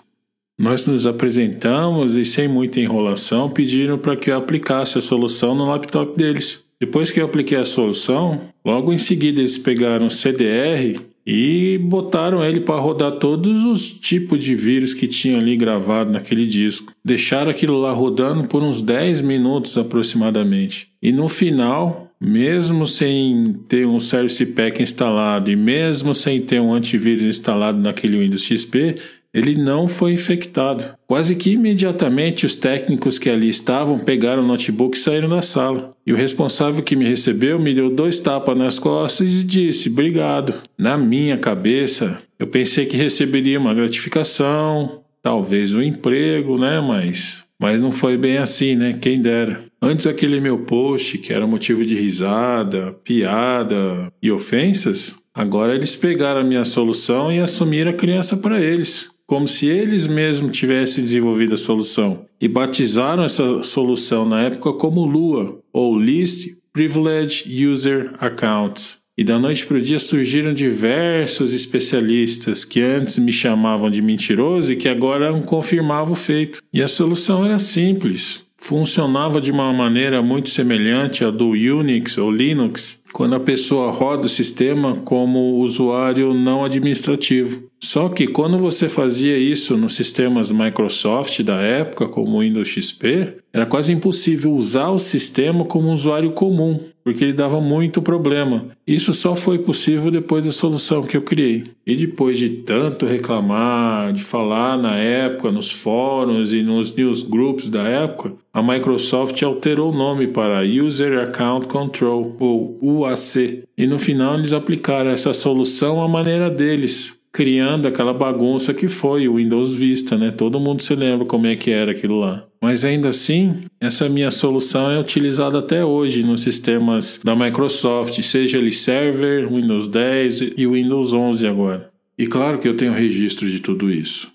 [0.60, 5.65] Nós nos apresentamos e, sem muita enrolação, pediram para que eu aplicasse a solução no
[5.65, 6.63] laptop deles.
[6.80, 12.43] Depois que eu apliquei a solução, logo em seguida eles pegaram o CDR e botaram
[12.43, 16.91] ele para rodar todos os tipos de vírus que tinha ali gravado naquele disco.
[17.06, 20.89] Deixaram aquilo lá rodando por uns 10 minutos aproximadamente.
[21.01, 26.71] E no final, mesmo sem ter um Service Pack instalado e mesmo sem ter um
[26.71, 28.97] antivírus instalado naquele Windows XP,
[29.34, 30.93] ele não foi infectado.
[31.07, 35.95] Quase que imediatamente os técnicos que ali estavam pegaram o notebook e saíram da sala.
[36.05, 40.53] E o responsável que me recebeu me deu dois tapas nas costas e disse: Obrigado.
[40.77, 46.81] Na minha cabeça, eu pensei que receberia uma gratificação, talvez um emprego, né?
[46.81, 48.97] Mas, mas não foi bem assim, né?
[48.99, 49.70] Quem dera.
[49.81, 56.41] Antes aquele meu post, que era motivo de risada, piada e ofensas, agora eles pegaram
[56.41, 61.53] a minha solução e assumiram a criança para eles como se eles mesmos tivessem desenvolvido
[61.53, 68.99] a solução e batizaram essa solução na época como Lua ou List Privileged User Accounts.
[69.17, 74.73] E da noite para o dia surgiram diversos especialistas que antes me chamavam de mentiroso
[74.73, 76.59] e que agora confirmavam o feito.
[76.73, 82.32] E a solução era simples, funcionava de uma maneira muito semelhante à do Unix ou
[82.32, 87.69] Linux, quando a pessoa roda o sistema como usuário não administrativo.
[87.80, 93.38] Só que quando você fazia isso nos sistemas Microsoft da época, como o Windows XP,
[93.52, 98.67] era quase impossível usar o sistema como usuário comum, porque ele dava muito problema.
[98.85, 101.63] Isso só foi possível depois da solução que eu criei.
[101.85, 107.83] E depois de tanto reclamar, de falar na época, nos fóruns e nos newsgroups da
[107.83, 113.63] época, a Microsoft alterou o nome para User Account Control, ou UAC.
[113.77, 119.27] E no final eles aplicaram essa solução à maneira deles criando aquela bagunça que foi
[119.27, 120.31] o Windows Vista, né?
[120.31, 122.45] Todo mundo se lembra como é que era aquilo lá.
[122.62, 128.60] Mas ainda assim, essa minha solução é utilizada até hoje nos sistemas da Microsoft, seja
[128.60, 131.91] ele Server, Windows 10 e Windows 11 agora.
[132.15, 134.32] E claro que eu tenho registro de tudo isso.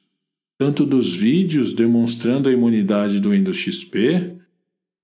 [0.59, 4.33] Tanto dos vídeos demonstrando a imunidade do Windows XP,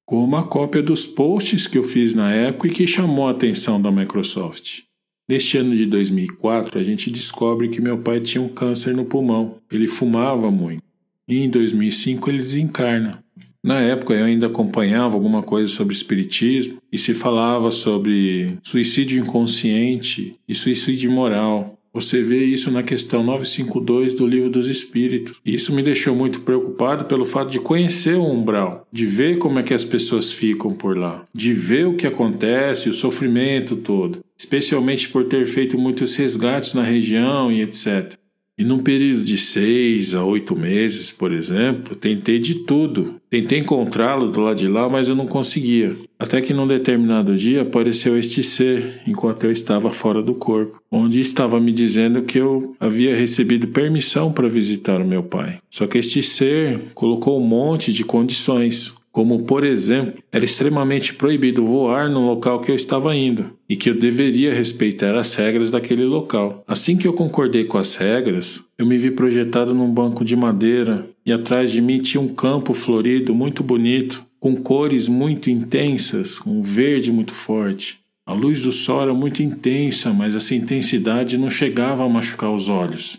[0.04, 3.80] como uma cópia dos posts que eu fiz na época e que chamou a atenção
[3.80, 4.80] da Microsoft.
[5.28, 9.58] Neste ano de 2004, a gente descobre que meu pai tinha um câncer no pulmão.
[9.70, 10.82] Ele fumava muito.
[11.28, 13.22] E em 2005 ele desencarna.
[13.64, 20.34] Na época eu ainda acompanhava alguma coisa sobre espiritismo e se falava sobre suicídio inconsciente
[20.48, 21.78] e suicídio moral.
[21.94, 25.38] Você vê isso na questão 952 do Livro dos Espíritos.
[25.44, 29.62] Isso me deixou muito preocupado pelo fato de conhecer o umbral, de ver como é
[29.62, 35.10] que as pessoas ficam por lá, de ver o que acontece, o sofrimento todo, especialmente
[35.10, 38.14] por ter feito muitos resgates na região e etc.
[38.58, 43.16] E num período de seis a oito meses, por exemplo, tentei de tudo.
[43.30, 45.96] Tentei encontrá-lo do lado de lá, mas eu não conseguia.
[46.18, 51.18] Até que num determinado dia apareceu este ser enquanto eu estava fora do corpo, onde
[51.18, 55.58] estava me dizendo que eu havia recebido permissão para visitar o meu pai.
[55.70, 61.62] Só que este ser colocou um monte de condições, como por exemplo, era extremamente proibido
[61.62, 66.04] voar no local que eu estava indo e que eu deveria respeitar as regras daquele
[66.04, 66.64] local.
[66.66, 71.06] Assim que eu concordei com as regras, eu me vi projetado num banco de madeira
[71.26, 76.62] e atrás de mim tinha um campo florido muito bonito, com cores muito intensas, um
[76.62, 78.00] verde muito forte.
[78.24, 82.68] A luz do sol era muito intensa, mas essa intensidade não chegava a machucar os
[82.70, 83.18] olhos.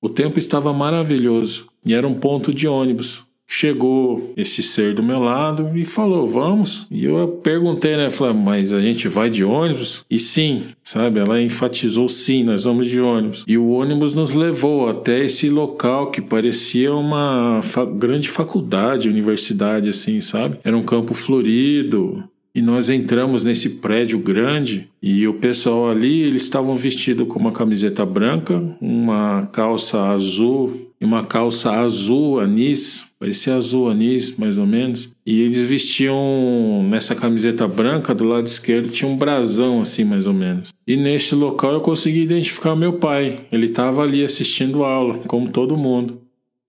[0.00, 5.18] O tempo estava maravilhoso e era um ponto de ônibus, Chegou esse ser do meu
[5.18, 6.86] lado e falou: Vamos.
[6.90, 8.08] E eu perguntei, né?
[8.08, 10.04] Falei, mas a gente vai de ônibus?
[10.10, 11.20] E sim, sabe?
[11.20, 13.44] Ela enfatizou: sim, nós vamos de ônibus.
[13.46, 19.88] E o ônibus nos levou até esse local que parecia uma fa grande faculdade, universidade,
[19.88, 20.58] assim, sabe?
[20.64, 22.24] Era um campo florido,
[22.54, 27.52] e nós entramos nesse prédio grande e o pessoal ali eles estavam vestidos com uma
[27.52, 34.66] camiseta branca, uma calça azul e uma calça azul anis parecia azul anis, mais ou
[34.66, 35.12] menos.
[35.24, 40.32] E eles vestiam nessa camiseta branca do lado esquerdo tinha um brasão assim, mais ou
[40.32, 40.70] menos.
[40.84, 43.38] E neste local eu consegui identificar meu pai.
[43.52, 46.21] Ele estava ali assistindo aula, como todo mundo.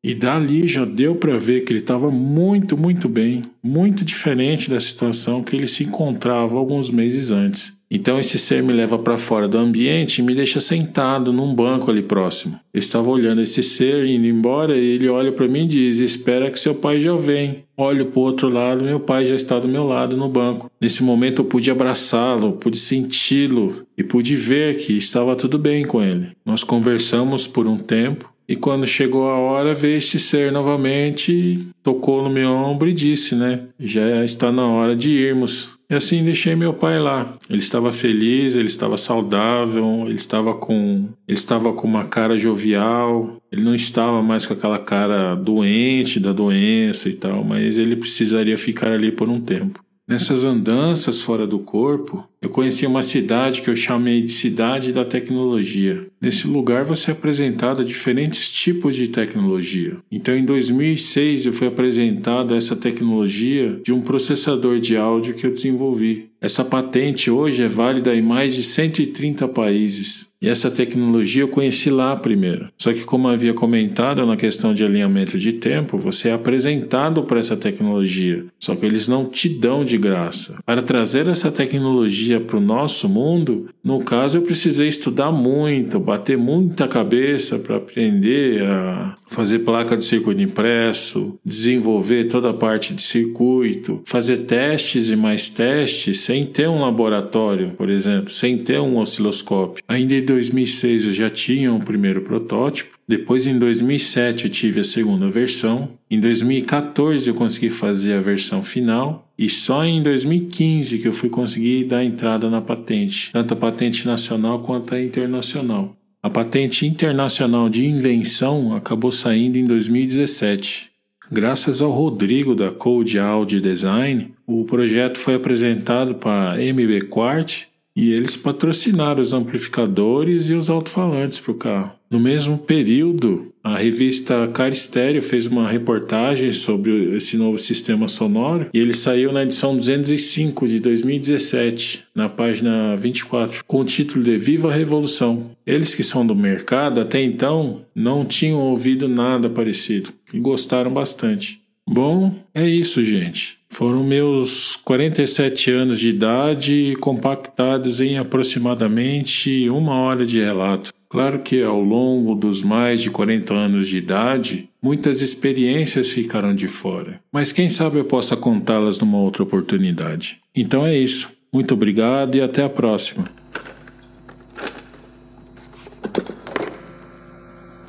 [0.03, 4.77] E dali já deu para ver que ele estava muito, muito bem, muito diferente da
[4.77, 7.73] situação que ele se encontrava alguns meses antes.
[7.89, 11.91] Então esse ser me leva para fora do ambiente e me deixa sentado num banco
[11.91, 12.59] ali próximo.
[12.73, 16.49] Eu estava olhando esse ser indo embora e ele olha para mim e diz: Espera
[16.49, 17.63] que seu pai já vem.
[17.77, 20.71] Olho para o outro lado, meu pai já está do meu lado no banco.
[20.81, 26.01] Nesse momento eu pude abraçá-lo, pude senti-lo e pude ver que estava tudo bem com
[26.01, 26.31] ele.
[26.43, 32.21] Nós conversamos por um tempo e quando chegou a hora, veio este ser novamente, tocou
[32.21, 33.61] no meu ombro e disse, né?
[33.79, 35.71] Já está na hora de irmos.
[35.89, 37.37] E assim deixei meu pai lá.
[37.49, 43.37] Ele estava feliz, ele estava saudável, ele estava com, ele estava com uma cara jovial.
[43.51, 48.57] Ele não estava mais com aquela cara doente da doença e tal, mas ele precisaria
[48.57, 49.83] ficar ali por um tempo.
[50.07, 55.05] Nessas andanças fora do corpo, eu conheci uma cidade que eu chamei de Cidade da
[55.05, 56.05] Tecnologia.
[56.19, 59.95] Nesse lugar você é apresentado a diferentes tipos de tecnologia.
[60.11, 65.47] Então, em 2006, eu fui apresentado a essa tecnologia de um processador de áudio que
[65.47, 66.29] eu desenvolvi.
[66.41, 70.27] Essa patente hoje é válida em mais de 130 países.
[70.43, 72.67] E essa tecnologia eu conheci lá primeiro.
[72.77, 77.39] Só que, como havia comentado na questão de alinhamento de tempo, você é apresentado para
[77.39, 78.43] essa tecnologia.
[78.59, 80.57] Só que eles não te dão de graça.
[80.65, 86.37] Para trazer essa tecnologia para o nosso mundo, no caso eu precisei estudar muito, bater
[86.37, 93.01] muita cabeça para aprender a fazer placa de circuito impresso, desenvolver toda a parte de
[93.01, 98.97] circuito, fazer testes e mais testes sem ter um laboratório, por exemplo, sem ter um
[98.97, 99.81] osciloscópio.
[99.87, 105.29] Ainda 2006 eu já tinha um primeiro protótipo, depois em 2007 eu tive a segunda
[105.29, 111.11] versão, em 2014 eu consegui fazer a versão final e só em 2015 que eu
[111.11, 115.95] fui conseguir dar entrada na patente, tanto a patente nacional quanto a internacional.
[116.21, 120.89] A patente internacional de invenção acabou saindo em 2017.
[121.31, 127.65] Graças ao Rodrigo da Code Audio Design, o projeto foi apresentado para a MB Quart
[127.95, 131.91] e eles patrocinaram os amplificadores e os alto-falantes para o carro.
[132.09, 138.77] No mesmo período, a revista Caristério fez uma reportagem sobre esse novo sistema sonoro e
[138.77, 144.69] ele saiu na edição 205 de 2017, na página 24, com o título de Viva
[144.69, 145.51] a Revolução.
[145.65, 151.61] Eles que são do mercado até então não tinham ouvido nada parecido e gostaram bastante.
[151.87, 153.57] Bom, é isso, gente.
[153.73, 160.93] Foram meus 47 anos de idade compactados em aproximadamente uma hora de relato.
[161.09, 166.67] Claro que ao longo dos mais de 40 anos de idade, muitas experiências ficaram de
[166.67, 170.39] fora, mas quem sabe eu possa contá-las numa outra oportunidade.
[170.55, 171.31] Então é isso.
[171.51, 173.25] Muito obrigado e até a próxima.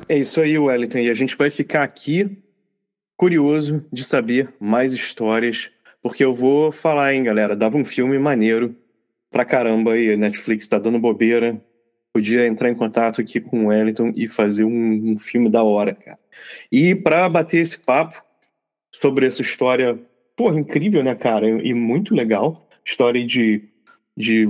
[0.09, 0.97] É isso aí, Wellington.
[0.97, 2.39] E a gente vai ficar aqui
[3.15, 5.69] curioso de saber mais histórias
[6.05, 8.75] porque eu vou falar, hein, galera, dava um filme maneiro
[9.31, 11.59] pra caramba e Netflix tá dando bobeira.
[12.13, 15.95] podia entrar em contato aqui com o Wellington e fazer um, um filme da hora,
[15.95, 16.19] cara.
[16.71, 18.21] E para bater esse papo
[18.91, 19.99] sobre essa história,
[20.35, 21.49] porra, incrível, né, cara?
[21.49, 22.69] E muito legal.
[22.85, 23.63] História de,
[24.15, 24.47] de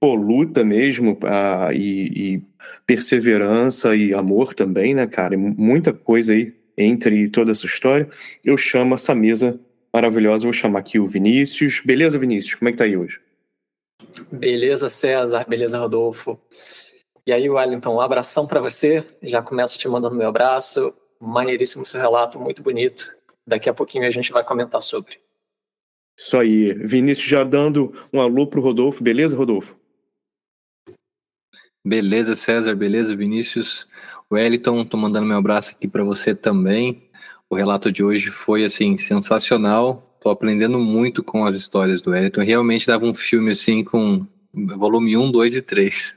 [0.00, 2.42] pô, luta mesmo uh, e, e,
[2.86, 5.34] perseverança e amor também, né, cara?
[5.34, 8.08] E muita coisa aí entre toda essa história.
[8.42, 9.60] Eu chamo essa mesa
[9.96, 11.80] maravilhosa, vou chamar aqui o Vinícius.
[11.80, 12.54] Beleza, Vinícius?
[12.54, 13.18] Como é que tá aí hoje?
[14.30, 15.46] Beleza, César.
[15.48, 16.38] Beleza, Rodolfo.
[17.26, 19.06] E aí, Wellington, um abração para você.
[19.22, 20.92] Já começo te mandando meu abraço.
[21.18, 23.10] Maneiríssimo seu relato, muito bonito.
[23.46, 25.18] Daqui a pouquinho a gente vai comentar sobre.
[26.14, 26.74] Isso aí.
[26.74, 29.02] Vinícius já dando um alô pro Rodolfo.
[29.02, 29.80] Beleza, Rodolfo?
[31.82, 32.74] Beleza, César.
[32.76, 33.88] Beleza, Vinícius.
[34.30, 37.05] Wellington, tô mandando meu abraço aqui para você também.
[37.48, 40.18] O relato de hoje foi assim sensacional.
[40.20, 42.42] Tô aprendendo muito com as histórias do Wellington.
[42.42, 46.14] Realmente dava um filme assim com volume 1, 2 e 3.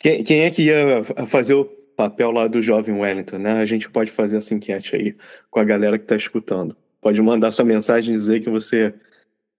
[0.00, 1.64] Quem, quem é que ia fazer o
[1.96, 3.52] papel lá do jovem Wellington, né?
[3.54, 5.14] A gente pode fazer essa enquete aí
[5.50, 6.76] com a galera que está escutando.
[7.00, 8.94] Pode mandar sua mensagem e dizer que você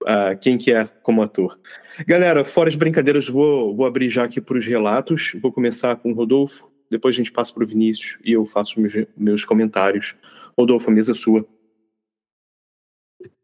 [0.03, 1.59] uh, quem que é como ator.
[2.05, 5.33] Galera, fora as brincadeiras, vou, vou abrir já aqui para os relatos.
[5.41, 8.79] Vou começar com o Rodolfo, depois a gente passa para o Vinícius e eu faço
[8.79, 10.15] meus, meus comentários.
[10.57, 11.45] Rodolfo, a mesa é sua.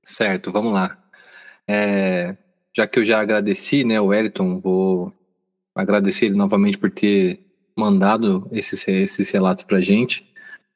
[0.05, 0.97] Certo, vamos lá.
[1.68, 2.36] É,
[2.76, 5.14] já que eu já agradeci, né, o Wellington, vou
[5.76, 7.39] agradecer ele novamente por ter
[7.76, 10.26] mandado esses, esses relatos para a gente.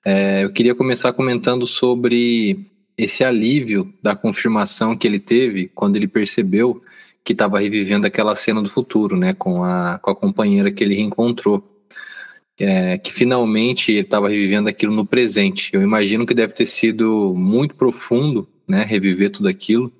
[0.05, 6.07] É, eu queria começar comentando sobre esse alívio da confirmação que ele teve quando ele
[6.07, 6.81] percebeu
[7.23, 10.95] que estava revivendo aquela cena do futuro, né, com a, com a companheira que ele
[10.95, 11.74] reencontrou
[12.59, 15.69] é, que finalmente ele estava revivendo aquilo no presente.
[15.73, 19.91] Eu imagino que deve ter sido muito profundo, né, reviver tudo aquilo.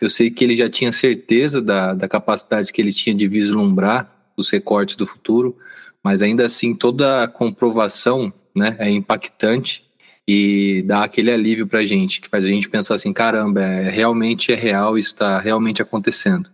[0.00, 4.10] Eu sei que ele já tinha certeza da, da capacidade que ele tinha de vislumbrar
[4.36, 5.56] os recortes do futuro,
[6.02, 9.84] mas ainda assim toda a comprovação, né, é impactante
[10.26, 13.90] e dá aquele alívio para a gente, que faz a gente pensar assim, caramba, é,
[13.90, 16.48] realmente é real, está realmente acontecendo.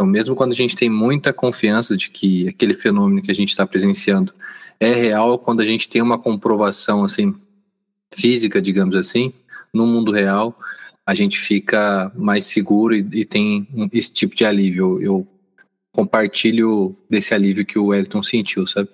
[0.00, 3.50] Então, mesmo quando a gente tem muita confiança de que aquele fenômeno que a gente
[3.50, 4.32] está presenciando
[4.80, 7.34] é real quando a gente tem uma comprovação assim
[8.10, 9.30] física, digamos assim,
[9.70, 10.58] no mundo real,
[11.04, 15.02] a gente fica mais seguro e, e tem esse tipo de alívio.
[15.02, 15.28] Eu,
[15.92, 18.88] compartilho desse alívio que o Wellington sentiu, sabe?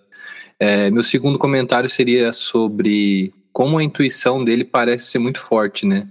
[0.58, 6.08] É, meu segundo comentário seria sobre como a intuição dele parece ser muito forte, né?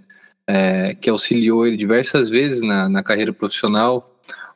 [0.48, 4.15] É, que auxiliou ele diversas vezes na, na carreira profissional.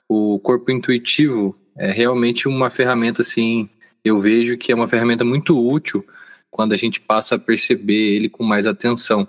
[0.09, 3.69] O corpo intuitivo é realmente uma ferramenta assim
[4.03, 6.05] eu vejo que é uma ferramenta muito útil
[6.49, 9.27] quando a gente passa a perceber ele com mais atenção.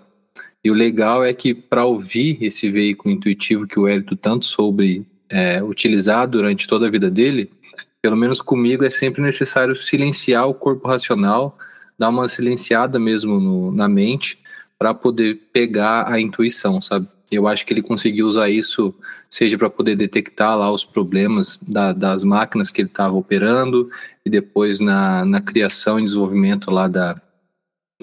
[0.62, 5.06] E o legal é que para ouvir esse veículo intuitivo que o Hélito tanto soube
[5.28, 7.50] é, utilizar durante toda a vida dele,
[8.02, 11.58] pelo menos comigo é sempre necessário silenciar o corpo racional,
[11.98, 14.38] dar uma silenciada mesmo no, na mente
[14.78, 17.06] para poder pegar a intuição, sabe?
[17.30, 18.94] Eu acho que ele conseguiu usar isso,
[19.28, 23.88] seja para poder detectar lá os problemas da, das máquinas que ele estava operando,
[24.24, 27.20] e depois na, na criação e desenvolvimento lá da,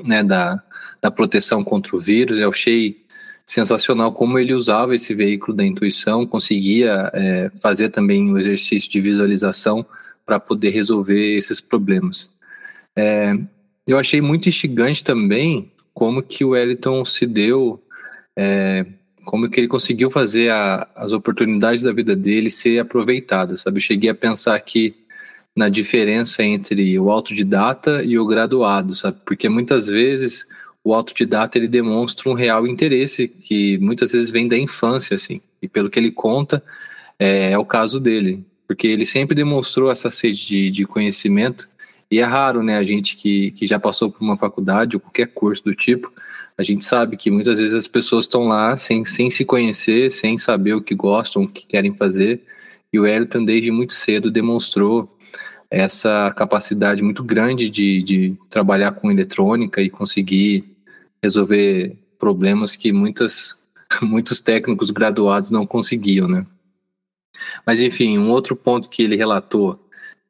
[0.01, 0.63] né, da,
[1.01, 2.39] da proteção contra o vírus.
[2.39, 3.05] Eu achei
[3.45, 8.99] sensacional como ele usava esse veículo da intuição, conseguia é, fazer também o exercício de
[8.99, 9.85] visualização
[10.25, 12.29] para poder resolver esses problemas.
[12.95, 13.33] É,
[13.87, 17.81] eu achei muito instigante também como que o Wellington se deu
[18.37, 18.85] é,
[19.27, 23.77] como que ele conseguiu fazer a, as oportunidades da vida dele ser aproveitadas, sabe?
[23.77, 24.95] Eu cheguei a pensar aqui
[25.53, 29.17] na diferença entre o autodidata e o graduado, sabe?
[29.25, 30.47] Porque muitas vezes
[30.81, 35.41] o autodidata ele demonstra um real interesse que muitas vezes vem da infância, assim.
[35.61, 36.63] E pelo que ele conta,
[37.19, 41.67] é, é o caso dele, porque ele sempre demonstrou essa sede de, de conhecimento
[42.09, 45.27] e é raro, né, a gente que, que já passou por uma faculdade ou qualquer
[45.27, 46.09] curso do tipo,
[46.57, 50.37] a gente sabe que muitas vezes as pessoas estão lá sem, sem se conhecer, sem
[50.37, 52.41] saber o que gostam, o que querem fazer.
[52.91, 55.15] E o Ayrton, desde muito cedo, demonstrou
[55.69, 60.63] essa capacidade muito grande de, de trabalhar com eletrônica e conseguir
[61.21, 63.55] resolver problemas que muitas,
[64.01, 66.45] muitos técnicos graduados não conseguiam, né?
[67.65, 69.79] Mas enfim, um outro ponto que ele relatou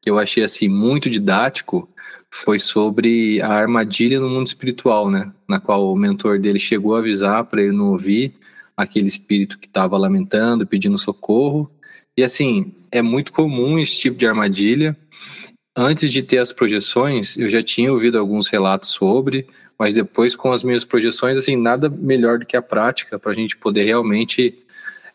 [0.01, 1.88] que eu achei assim muito didático
[2.32, 5.32] foi sobre a armadilha no mundo espiritual, né?
[5.47, 8.34] Na qual o mentor dele chegou a avisar para ele não ouvir
[8.75, 11.69] aquele espírito que estava lamentando, pedindo socorro.
[12.15, 14.95] E assim, é muito comum esse tipo de armadilha.
[15.75, 19.47] Antes de ter as projeções, eu já tinha ouvido alguns relatos sobre,
[19.78, 23.36] mas depois com as minhas projeções, assim, nada melhor do que a prática para a
[23.36, 24.57] gente poder realmente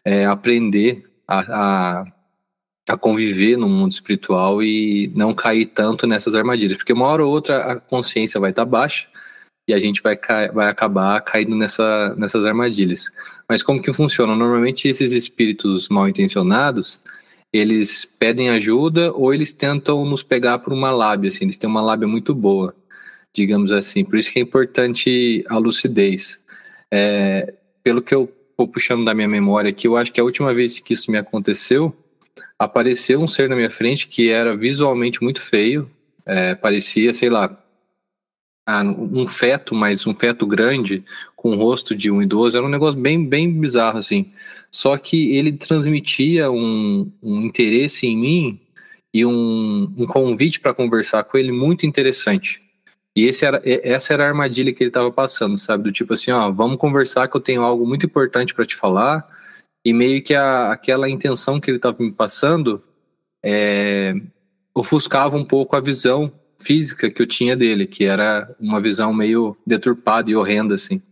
[0.05, 1.39] é, aprender a,
[2.01, 2.07] a
[2.89, 7.31] a conviver no mundo espiritual e não cair tanto nessas armadilhas, porque uma hora ou
[7.31, 9.07] outra a consciência vai estar tá baixa
[9.69, 10.19] e a gente vai,
[10.53, 13.11] vai acabar caindo nessa, nessas armadilhas.
[13.49, 14.35] Mas como que funciona?
[14.35, 17.01] Normalmente esses espíritos mal intencionados,
[17.53, 21.83] eles pedem ajuda ou eles tentam nos pegar por uma lábia, assim, eles têm uma
[21.83, 22.75] lábia muito boa,
[23.33, 24.05] digamos assim.
[24.05, 26.39] Por isso que é importante a lucidez.
[26.91, 27.55] É,
[27.85, 30.81] pelo que eu vou puxando da minha memória aqui, eu acho que a última vez
[30.81, 31.95] que isso me aconteceu,
[32.65, 35.91] apareceu um ser na minha frente que era visualmente muito feio,
[36.25, 37.59] é, parecia, sei lá,
[38.67, 41.05] ah, um feto, mas um feto grande,
[41.35, 44.31] com o rosto de um idoso, era um negócio bem, bem bizarro, assim.
[44.71, 48.61] Só que ele transmitia um, um interesse em mim
[49.13, 52.63] e um, um convite para conversar com ele muito interessante.
[53.15, 55.85] E esse era, essa era a armadilha que ele estava passando, sabe?
[55.85, 59.27] Do tipo assim, ó, vamos conversar que eu tenho algo muito importante para te falar.
[59.85, 62.83] E meio que a, aquela intenção que ele estava me passando
[63.43, 64.15] é,
[64.75, 69.57] ofuscava um pouco a visão física que eu tinha dele, que era uma visão meio
[69.67, 71.03] deturpada e horrenda, assim.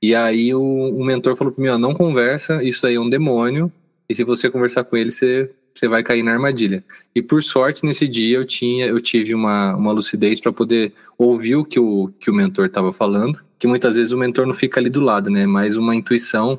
[0.00, 3.08] E aí o, o mentor falou para mim, ó, não conversa, isso aí é um
[3.08, 3.70] demônio,
[4.08, 6.84] e se você conversar com ele, você, você vai cair na armadilha.
[7.14, 11.56] E por sorte, nesse dia eu tinha, eu tive uma, uma lucidez para poder ouvir
[11.56, 14.80] o que o, que o mentor estava falando, que muitas vezes o mentor não fica
[14.80, 15.46] ali do lado, né?
[15.46, 16.58] Mais uma intuição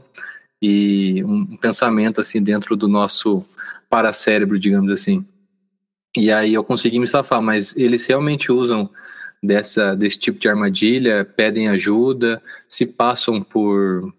[0.62, 3.46] e um pensamento assim dentro do nosso
[3.90, 5.26] paracérebro, digamos assim.
[6.16, 8.90] E aí eu consegui me safar, mas eles realmente usam
[9.44, 14.14] dessa, desse tipo de armadilha, pedem ajuda, se passam por,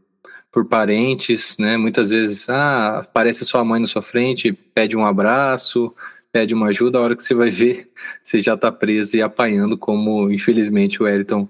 [0.53, 1.76] por parentes, né?
[1.76, 5.95] Muitas vezes, ah, aparece sua mãe na sua frente, pede um abraço,
[6.30, 7.91] pede uma ajuda, a hora que você vai ver,
[8.22, 11.49] você já está preso e apanhando, como infelizmente o Eriton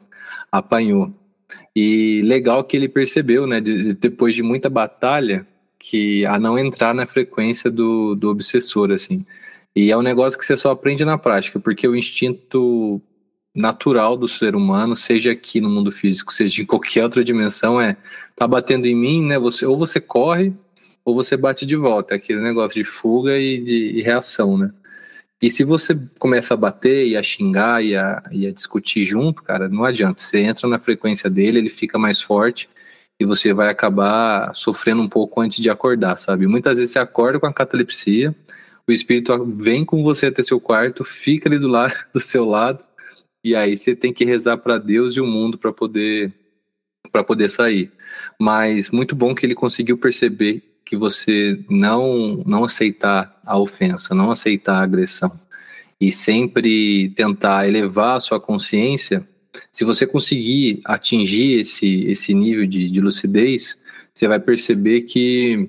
[0.51, 1.13] apanhou.
[1.75, 5.47] E legal que ele percebeu, né, de, depois de muita batalha,
[5.79, 9.25] que a não entrar na frequência do, do obsessor, assim.
[9.75, 13.01] E é um negócio que você só aprende na prática, porque o instinto
[13.55, 17.97] natural do ser humano, seja aqui no mundo físico, seja em qualquer outra dimensão, é
[18.35, 19.39] tá batendo em mim, né?
[19.39, 20.53] Você ou você corre
[21.05, 24.73] ou você bate de volta, é aquele negócio de fuga e de e reação, né?
[25.41, 29.43] E se você começa a bater e a xingar e a, e a discutir junto,
[29.43, 30.23] cara, não adianta.
[30.23, 32.69] Você entra na frequência dele, ele fica mais forte
[33.21, 36.47] e você vai acabar sofrendo um pouco antes de acordar, sabe?
[36.47, 38.35] Muitas vezes você acorda com a catalepsia,
[38.87, 42.85] o espírito vem com você até seu quarto, fica ali do lado do seu lado,
[43.45, 46.33] e aí você tem que rezar para Deus e o mundo para poder
[47.13, 47.93] para poder sair.
[48.39, 54.31] Mas muito bom que ele conseguiu perceber que você não não aceitar a ofensa, não
[54.31, 55.39] aceitar a agressão
[56.01, 59.27] e sempre tentar elevar a sua consciência,
[59.73, 63.77] se você conseguir atingir esse esse nível de, de lucidez,
[64.15, 65.69] você vai perceber que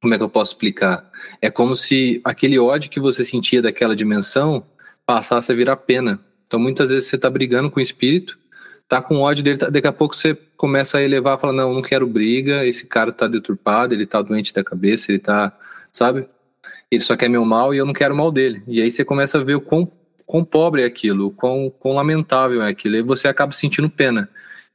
[0.00, 1.10] como é que eu posso explicar?
[1.40, 4.66] É como se aquele ódio que você sentia daquela dimensão
[5.06, 6.20] passasse a virar pena.
[6.46, 8.38] Então muitas vezes você está brigando com o espírito,
[8.88, 11.82] tá com ódio dele, tá, daqui a pouco você começa a elevar, fala não, não
[11.82, 15.56] quero briga, esse cara tá deturpado, ele tá doente da cabeça, ele tá,
[15.92, 16.26] sabe?
[16.90, 18.62] Ele só quer meu mal e eu não quero o mal dele.
[18.66, 19.90] E aí você começa a ver o quão,
[20.26, 24.28] quão pobre é aquilo, o quão, quão lamentável é aquilo, e você acaba sentindo pena.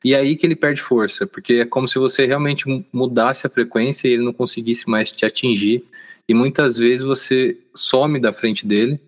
[0.03, 3.49] E é aí que ele perde força, porque é como se você realmente mudasse a
[3.49, 5.83] frequência e ele não conseguisse mais te atingir.
[6.27, 8.99] E muitas vezes você some da frente dele,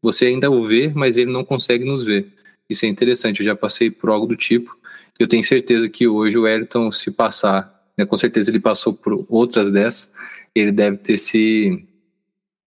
[0.00, 2.35] você ainda o vê, mas ele não consegue nos ver.
[2.68, 4.76] Isso é interessante, eu já passei por algo do tipo.
[5.18, 9.24] Eu tenho certeza que hoje o Ayrton, se passar, né, com certeza ele passou por
[9.28, 10.10] outras dessas,
[10.54, 11.86] ele deve ter se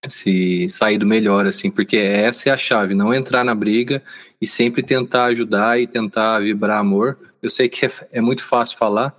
[0.08, 4.02] se saído melhor, assim, porque essa é a chave, não entrar na briga
[4.41, 7.18] e sempre tentar ajudar e tentar vibrar amor.
[7.41, 9.14] Eu sei que é, é muito fácil falar,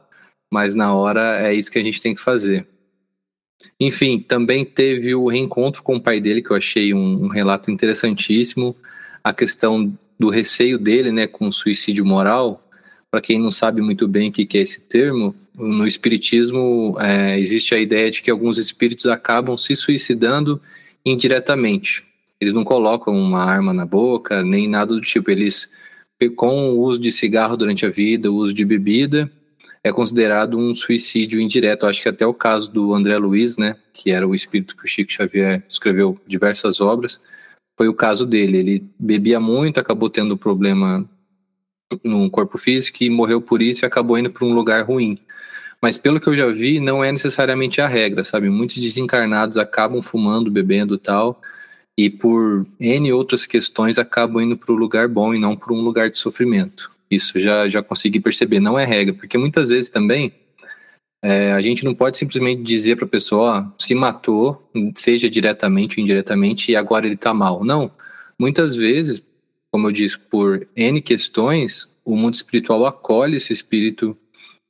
[0.51, 2.67] mas na hora é isso que a gente tem que fazer.
[3.79, 7.71] Enfim, também teve o reencontro com o pai dele, que eu achei um, um relato
[7.71, 8.75] interessantíssimo.
[9.23, 12.63] A questão do receio dele né, com suicídio moral.
[13.11, 17.41] Para quem não sabe muito bem o que, que é esse termo, no Espiritismo é,
[17.41, 20.61] existe a ideia de que alguns espíritos acabam se suicidando
[21.07, 22.05] indiretamente.
[22.39, 25.31] Eles não colocam uma arma na boca, nem nada do tipo.
[25.31, 25.71] Eles,
[26.37, 29.31] com o uso de cigarro durante a vida, o uso de bebida,
[29.83, 31.87] é considerado um suicídio indireto.
[31.87, 34.89] Acho que até o caso do André Luiz, né, que era o espírito que o
[34.89, 37.19] Chico Xavier escreveu diversas obras,
[37.81, 38.59] foi o caso dele.
[38.59, 41.03] Ele bebia muito, acabou tendo problema
[42.05, 45.19] no corpo físico e morreu por isso e acabou indo para um lugar ruim.
[45.81, 48.51] Mas pelo que eu já vi, não é necessariamente a regra, sabe?
[48.51, 51.41] Muitos desencarnados acabam fumando, bebendo e tal,
[51.97, 55.81] e por N outras questões acabam indo para o lugar bom e não para um
[55.81, 56.91] lugar de sofrimento.
[57.11, 60.35] Isso já, já consegui perceber, não é regra, porque muitas vezes também
[61.23, 66.05] É, a gente não pode simplesmente dizer para a pessoa, se matou, seja diretamente ou
[66.05, 67.65] indiretamente, e agora ele está mal.
[67.65, 67.91] Não.
[68.39, 69.23] Muitas vezes,
[69.71, 74.17] como eu disse, por N questões, o mundo espiritual acolhe esse espírito,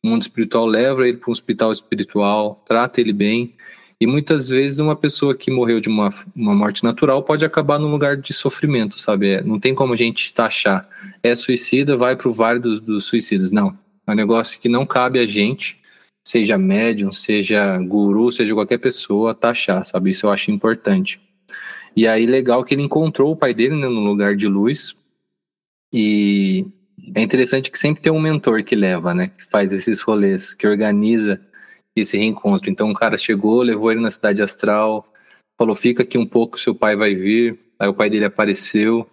[0.03, 3.55] o mundo espiritual leva ele para um hospital espiritual, trata ele bem.
[4.01, 7.90] E muitas vezes uma pessoa que morreu de uma, uma morte natural pode acabar num
[7.90, 9.28] lugar de sofrimento, sabe?
[9.28, 10.88] É, não tem como a gente taxar.
[11.22, 13.51] É suicida, vai para o vale dos, dos suicidas.
[13.53, 13.78] Não.
[14.07, 15.78] É um negócio que não cabe a gente,
[16.31, 20.11] seja médium, seja guru, seja qualquer pessoa, taxar, sabe?
[20.11, 21.20] Isso eu acho importante.
[21.97, 24.95] E aí, legal que ele encontrou o pai dele né, no lugar de luz.
[25.93, 26.64] E
[27.16, 29.33] é interessante que sempre tem um mentor que leva, né?
[29.37, 31.41] Que faz esses rolês, que organiza
[31.97, 32.70] esse reencontro.
[32.70, 35.12] Então o cara chegou, levou ele na cidade astral,
[35.59, 37.59] falou: fica aqui um pouco, seu pai vai vir.
[37.76, 39.05] Aí o pai dele apareceu.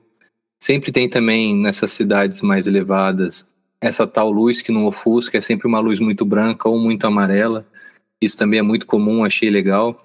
[0.62, 3.48] Sempre tem também nessas cidades mais elevadas
[3.82, 7.66] essa tal luz que não ofusca, é sempre uma luz muito branca ou muito amarela.
[8.22, 10.04] Isso também é muito comum, achei legal.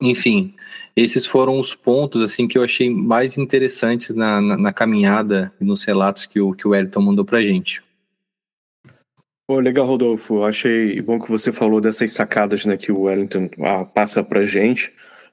[0.00, 0.54] Enfim,
[0.94, 5.64] esses foram os pontos assim que eu achei mais interessantes na, na, na caminhada e
[5.64, 7.82] nos relatos que o, que o Elton mandou pra gente.
[9.46, 10.42] Pô, legal, Rodolfo.
[10.42, 14.92] Achei bom que você falou dessas sacadas né, que o Wellington ah, passa para gente,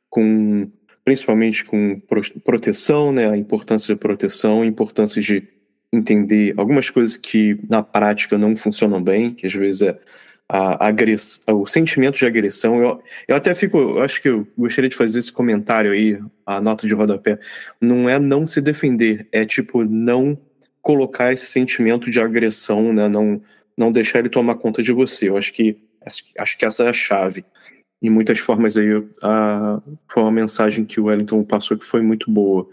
[0.09, 0.71] com,
[1.03, 1.99] principalmente com
[2.45, 5.41] proteção, né, a importância de proteção, a importância de
[5.93, 9.99] entender algumas coisas que na prática não funcionam bem, que às vezes é
[10.49, 12.81] a agressão, o sentimento de agressão.
[12.81, 16.59] Eu, eu até fico, eu acho que eu gostaria de fazer esse comentário aí, a
[16.59, 17.39] nota de rodapé.
[17.79, 20.37] Não é não se defender, é tipo não
[20.81, 23.41] colocar esse sentimento de agressão, né, não
[23.75, 25.29] não deixar ele tomar conta de você.
[25.29, 25.77] Eu acho que
[26.37, 27.45] acho que essa é a chave.
[28.01, 28.89] Em muitas formas aí
[29.21, 32.67] a, foi uma mensagem que o Wellington passou que foi muito boa.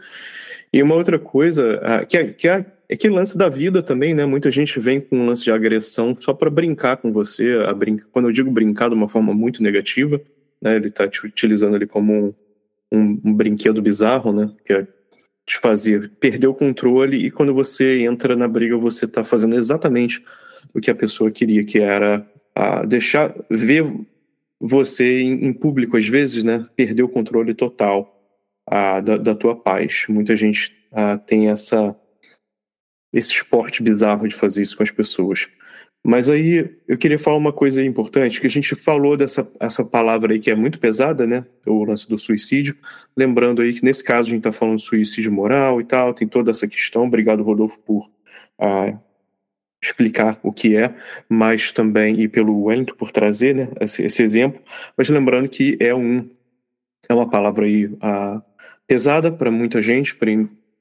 [0.72, 4.12] E uma outra coisa a, que, é, que é, é que lance da vida também,
[4.14, 4.26] né?
[4.26, 7.62] Muita gente vem com um lance de agressão só para brincar com você.
[7.64, 10.20] A brinca, quando eu digo brincar de uma forma muito negativa,
[10.61, 10.74] né?
[10.74, 12.34] Ele está te utilizando ali como um,
[12.91, 14.53] um, um, brinquedo bizarro, né?
[14.66, 14.86] Que é
[15.47, 20.20] te fazer perder o controle e quando você entra na briga você está fazendo exatamente
[20.74, 23.86] o que a pessoa queria, que era a deixar ver
[24.61, 28.20] você em, em, público às vezes, né, perder o controle total
[28.66, 30.07] a, da, da tua paz.
[30.09, 31.97] Muita gente a, tem essa
[33.12, 35.48] esse esporte bizarro de fazer isso com as pessoas.
[36.02, 40.32] Mas aí eu queria falar uma coisa importante, que a gente falou dessa essa palavra
[40.32, 41.44] aí que é muito pesada, né?
[41.66, 42.74] O lance do suicídio.
[43.14, 46.26] Lembrando aí que nesse caso a gente está falando de suicídio moral e tal, tem
[46.26, 47.04] toda essa questão.
[47.04, 48.11] Obrigado, Rodolfo, por
[48.58, 48.98] ah,
[49.82, 50.94] explicar o que é,
[51.28, 54.61] mas também e pelo Wellington por trazer né, esse, esse, exemplo,
[54.96, 56.28] mas lembrando que é um
[57.08, 58.42] é uma palavra aí uh,
[58.86, 60.14] pesada para muita gente,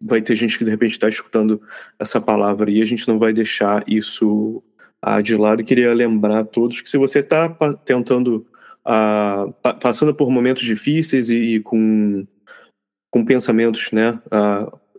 [0.02, 1.62] vai ter gente que de repente está escutando
[1.98, 4.64] essa palavra e a gente não vai deixar isso
[5.06, 5.64] uh, de lado.
[5.64, 7.50] queria lembrar a todos que se você está
[7.86, 8.46] tentando
[8.86, 12.26] uh, passando por momentos difíceis e, e com
[13.12, 14.20] com pensamentos né,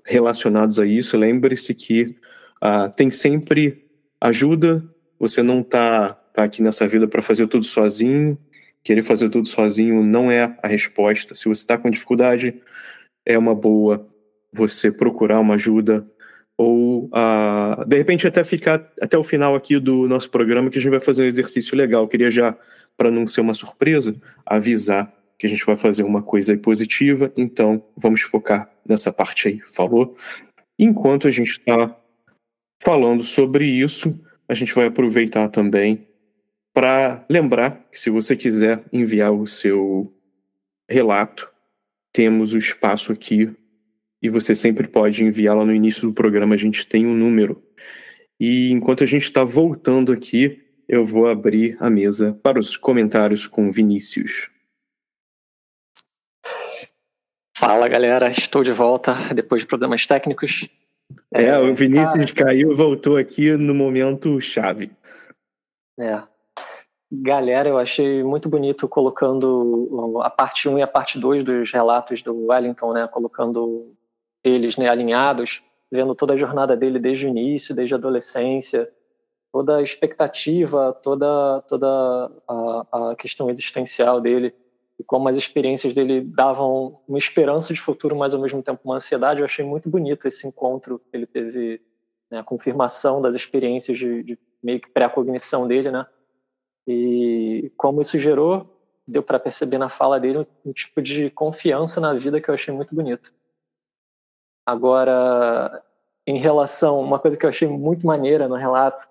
[0.04, 2.16] relacionados a isso, lembre-se que
[2.96, 3.88] tem sempre
[4.20, 4.84] ajuda,
[5.20, 8.38] você não tá, tá aqui nessa vida para fazer tudo sozinho.
[8.82, 11.34] Querer fazer tudo sozinho não é a resposta.
[11.34, 12.60] Se você está com dificuldade,
[13.26, 14.09] é uma boa
[14.52, 16.06] você procurar uma ajuda
[16.56, 20.80] ou uh, de repente até ficar até o final aqui do nosso programa que a
[20.80, 22.02] gente vai fazer um exercício legal.
[22.02, 22.54] Eu queria já,
[22.96, 27.82] para não ser uma surpresa, avisar que a gente vai fazer uma coisa positiva, então
[27.96, 30.14] vamos focar nessa parte aí, falou?
[30.78, 31.96] Enquanto a gente está
[32.82, 36.06] falando sobre isso, a gente vai aproveitar também
[36.74, 40.12] para lembrar que se você quiser enviar o seu
[40.90, 41.50] relato,
[42.12, 43.50] temos o espaço aqui
[44.22, 47.62] e você sempre pode enviar lá no início do programa, a gente tem um número.
[48.38, 53.46] E enquanto a gente está voltando aqui, eu vou abrir a mesa para os comentários
[53.46, 54.50] com Vinícius.
[57.56, 60.68] Fala galera, estou de volta depois de problemas técnicos.
[61.32, 64.90] É, é o Vinícius cara, caiu e voltou aqui no momento chave.
[65.98, 66.22] É.
[67.12, 72.22] Galera, eu achei muito bonito colocando a parte 1 e a parte 2 dos relatos
[72.22, 73.08] do Wellington, né?
[73.08, 73.94] Colocando
[74.42, 78.90] eles né, alinhados, vendo toda a jornada dele desde o início, desde a adolescência,
[79.52, 84.54] toda a expectativa, toda, toda a, a questão existencial dele
[84.98, 88.96] e como as experiências dele davam uma esperança de futuro, mas ao mesmo tempo uma
[88.96, 89.40] ansiedade.
[89.40, 91.00] Eu achei muito bonito esse encontro.
[91.10, 91.80] Ele teve
[92.30, 96.06] né, a confirmação das experiências de, de meio que pré-cognição dele, né?
[96.86, 101.98] E como isso gerou, deu para perceber na fala dele um, um tipo de confiança
[101.98, 103.32] na vida que eu achei muito bonito.
[104.70, 105.82] Agora,
[106.24, 109.02] em relação, uma coisa que eu achei muito maneira no relato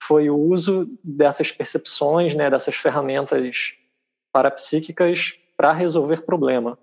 [0.00, 3.74] foi o uso dessas percepções, né, dessas ferramentas
[4.32, 6.78] parapsíquicas para resolver problema.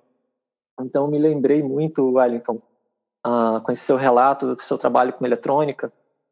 [0.82, 2.62] Então, me lembrei muito, Wellington,
[3.24, 5.90] ah, com esse seu relato do seu trabalho com eletrônica,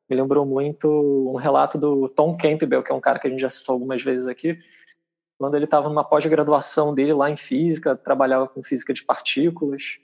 [0.10, 0.90] me lembrou muito
[1.34, 4.04] um relato do Tom Campbell, que é um cara que a gente já citou algumas
[4.04, 4.60] vezes aqui,
[5.38, 9.98] quando ele estava numa pós-graduação dele lá em física, trabalhava com física de partículas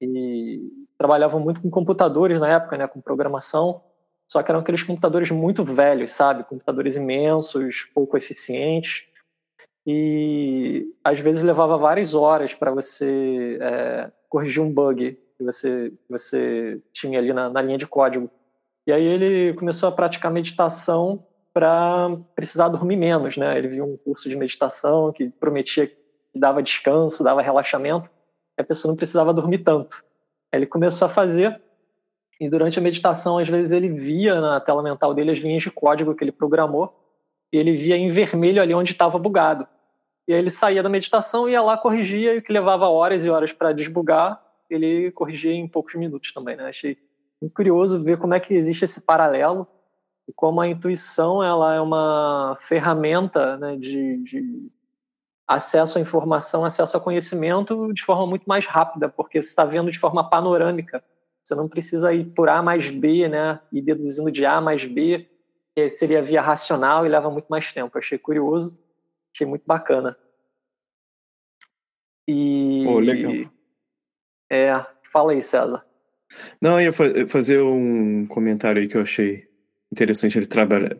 [0.00, 3.82] e trabalhava muito com computadores na época, né, com programação,
[4.28, 9.06] só que eram aqueles computadores muito velhos, sabe, computadores imensos, pouco eficientes
[9.86, 16.82] e às vezes levava várias horas para você é, corrigir um bug que você, você
[16.92, 18.28] tinha ali na, na linha de código.
[18.86, 23.56] E aí ele começou a praticar meditação para precisar dormir menos, né?
[23.56, 25.96] Ele viu um curso de meditação que prometia que
[26.34, 28.10] dava descanso, dava relaxamento,
[28.58, 30.04] a pessoa não precisava dormir tanto.
[30.52, 31.60] Aí ele começou a fazer
[32.38, 35.70] e durante a meditação, às vezes ele via na tela mental dele as linhas de
[35.70, 36.94] código que ele programou
[37.52, 39.66] e ele via em vermelho ali onde estava bugado.
[40.28, 43.30] E aí ele saía da meditação, ia lá, corrigia, e o que levava horas e
[43.30, 46.68] horas para desbugar, ele corrigia em poucos minutos também, né?
[46.68, 46.98] Achei
[47.54, 49.66] curioso ver como é que existe esse paralelo
[50.28, 54.70] e como a intuição ela é uma ferramenta né, de, de
[55.46, 59.90] acesso à informação, acesso ao conhecimento de forma muito mais rápida, porque você está vendo
[59.90, 61.02] de forma panorâmica.
[61.44, 65.28] Você não precisa ir por A mais B, né, e deduzindo de A mais B,
[65.74, 67.96] que seria via racional e leva muito mais tempo.
[67.96, 68.76] Achei curioso,
[69.32, 70.16] achei muito bacana.
[72.26, 72.82] E.
[72.84, 73.32] Pô, legal.
[74.50, 75.84] É, fala aí, César.
[76.60, 79.48] Não, eu ia fazer um comentário aí que eu achei
[79.92, 80.96] interessante ele trabalhar,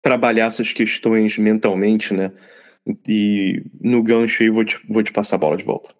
[0.00, 2.32] trabalhar essas questões mentalmente, né?
[3.08, 5.94] E no gancho aí vou te, vou te passar a bola de volta.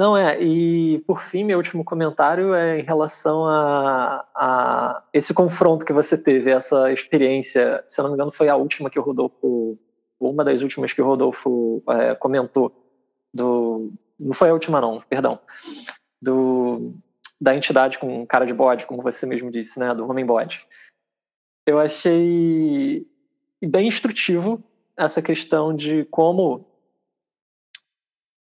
[0.00, 5.84] Não, é, e por fim, meu último comentário é em relação a, a esse confronto
[5.84, 9.02] que você teve, essa experiência, se eu não me engano, foi a última que o
[9.02, 9.78] Rodolfo,
[10.18, 12.72] uma das últimas que o Rodolfo é, comentou,
[13.32, 15.38] do, não foi a última não, perdão,
[16.20, 16.94] do,
[17.38, 20.66] da entidade com cara de bode, como você mesmo disse, né, do homem bode.
[21.66, 23.06] Eu achei
[23.62, 24.64] bem instrutivo
[25.04, 26.66] essa questão de como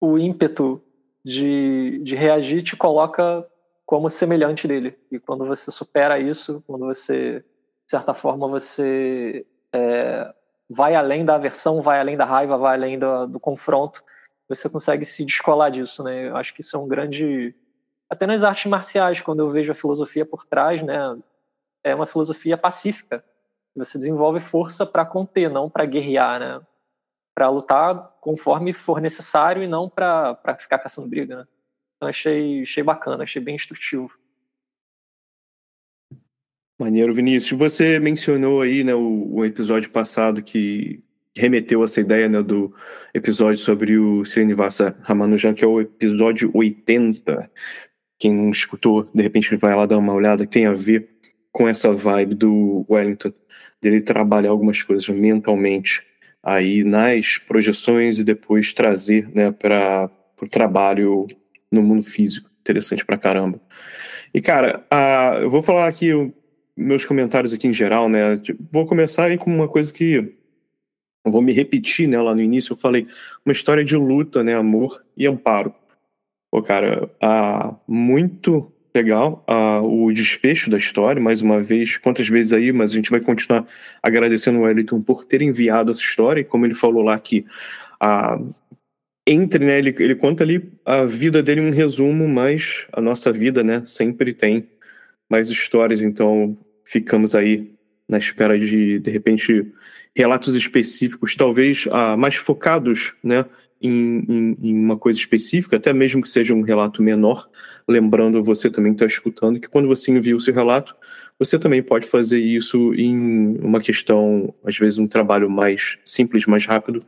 [0.01, 0.81] o ímpeto
[1.23, 3.47] de, de reagir te coloca
[3.85, 4.97] como semelhante dele.
[5.11, 10.33] E quando você supera isso, quando você, de certa forma, você é,
[10.69, 14.03] vai além da aversão, vai além da raiva, vai além do, do confronto,
[14.49, 16.29] você consegue se descolar disso, né?
[16.29, 17.53] Eu acho que isso é um grande
[18.09, 21.17] até nas artes marciais, quando eu vejo a filosofia por trás, né,
[21.83, 23.23] é uma filosofia pacífica.
[23.77, 26.61] Você desenvolve força para conter, não para guerrear, né?
[27.35, 31.47] Para lutar conforme for necessário e não para ficar caçando briga, né?
[31.95, 34.11] Então achei, achei bacana, achei bem instrutivo.
[36.79, 37.57] Maneiro, Vinícius.
[37.57, 41.03] Você mencionou aí, né, o, o episódio passado que
[41.35, 42.73] remeteu essa ideia né, do
[43.13, 47.49] episódio sobre o Srinivasa Ramanujan, que é o episódio 80.
[48.19, 51.16] Quem não escutou, de repente vai lá dar uma olhada, que tem a ver
[51.51, 53.33] com essa vibe do Wellington,
[53.81, 56.03] dele trabalhar algumas coisas mentalmente
[56.43, 60.09] aí nas projeções e depois trazer né, para
[60.41, 61.27] o trabalho
[61.71, 62.49] no mundo físico.
[62.61, 63.59] Interessante pra caramba.
[64.33, 66.11] E, cara, a, eu vou falar aqui
[66.75, 68.39] meus comentários aqui em geral, né?
[68.71, 70.37] Vou começar aí com uma coisa que
[71.25, 72.21] eu vou me repetir, né?
[72.21, 73.07] Lá no início eu falei
[73.43, 74.55] uma história de luta, né?
[74.55, 75.73] Amor e amparo.
[76.51, 82.53] Pô, cara, ah, muito legal ah, o desfecho da história, mais uma vez, quantas vezes
[82.53, 83.65] aí, mas a gente vai continuar
[84.01, 87.45] agradecendo o Wellington por ter enviado essa história, e como ele falou lá que
[87.99, 88.39] ah,
[89.25, 93.63] entre, né, ele, ele conta ali a vida dele um resumo, mas a nossa vida,
[93.63, 94.67] né, sempre tem
[95.29, 97.71] mais histórias, então ficamos aí
[98.09, 99.67] na espera de, de repente,
[100.15, 103.45] relatos específicos, talvez ah, mais focados, né,
[103.81, 107.49] em, em, em, uma coisa específica, até mesmo que seja um relato menor,
[107.87, 110.95] lembrando você também que está escutando que quando você envia o seu relato,
[111.39, 116.65] você também pode fazer isso em uma questão, às vezes um trabalho mais simples, mais
[116.65, 117.03] rápido,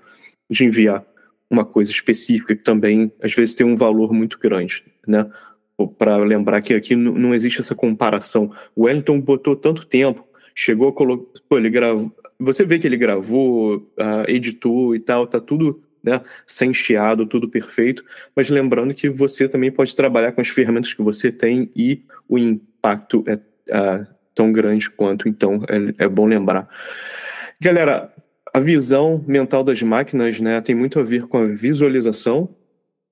[0.50, 1.04] de enviar
[1.50, 5.30] uma coisa específica que também às vezes tem um valor muito grande, né?
[5.98, 8.52] Para lembrar que aqui não existe essa comparação.
[8.76, 12.98] O Wellington botou tanto tempo, chegou a colocar, pô, ele gravou, você vê que ele
[12.98, 18.04] gravou, uh, editou e tal, tá tudo né, sem chiado, tudo perfeito,
[18.36, 22.38] mas lembrando que você também pode trabalhar com as ferramentas que você tem e o
[22.38, 26.68] impacto é uh, tão grande quanto, então é, é, bom lembrar.
[27.62, 28.14] Galera,
[28.54, 32.56] a visão mental das máquinas né, tem muito a ver com a visualização,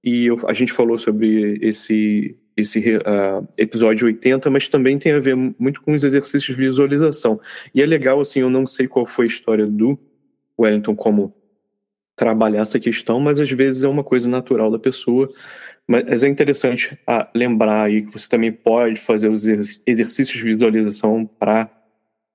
[0.03, 5.19] e eu, a gente falou sobre esse esse uh, episódio 80, mas também tem a
[5.19, 7.39] ver muito com os exercícios de visualização.
[7.73, 9.97] E é legal, assim, eu não sei qual foi a história do
[10.59, 11.35] Wellington como
[12.17, 15.29] trabalhar essa questão, mas às vezes é uma coisa natural da pessoa.
[15.87, 21.25] Mas é interessante ah, lembrar aí que você também pode fazer os exercícios de visualização
[21.25, 21.69] para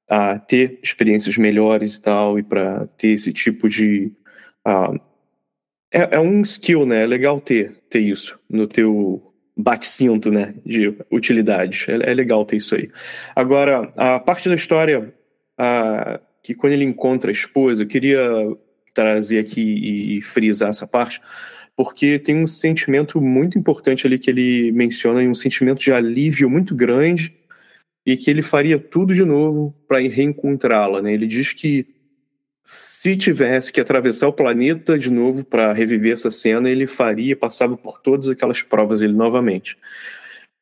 [0.08, 4.10] ah, ter experiências melhores e tal, e para ter esse tipo de.
[4.64, 4.94] Ah,
[5.92, 7.02] é, é, um skill, né?
[7.02, 10.54] É legal ter, ter isso no teu bate-cinto, né?
[10.64, 11.86] De utilidades.
[11.88, 12.88] É, é, legal ter isso aí.
[13.36, 15.12] Agora, a parte da história
[16.42, 18.20] que quando ele encontra a esposa, eu queria
[18.94, 21.20] trazer aqui e, e frisar essa parte,
[21.76, 26.74] porque tem um sentimento muito importante ali que ele menciona, um sentimento de alívio muito
[26.74, 27.34] grande
[28.04, 31.00] e que ele faria tudo de novo para reencontrá-la.
[31.00, 31.14] Né?
[31.14, 31.86] Ele diz que
[32.62, 37.76] se tivesse que atravessar o planeta de novo para reviver essa cena, ele faria, passava
[37.76, 39.76] por todas aquelas provas ele novamente.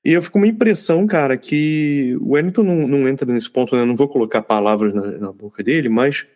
[0.03, 3.77] E eu fico com uma impressão, cara, que o Wellington não, não entra nesse ponto,
[3.77, 3.83] né?
[3.83, 6.27] Eu não vou colocar palavras na, na boca dele, mas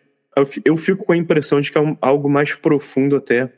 [0.65, 3.51] eu fico com a impressão de que é algo mais profundo até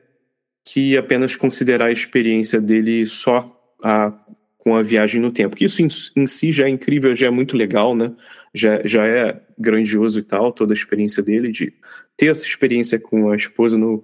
[0.66, 4.14] que apenas considerar a experiência dele só a,
[4.58, 5.56] com a viagem no tempo.
[5.56, 8.14] Que isso em, em, si já é incrível, já é muito legal, né?
[8.54, 11.74] Já, já é grandioso e tal, toda a experiência dele, de
[12.18, 14.04] ter essa experiência com a esposa no,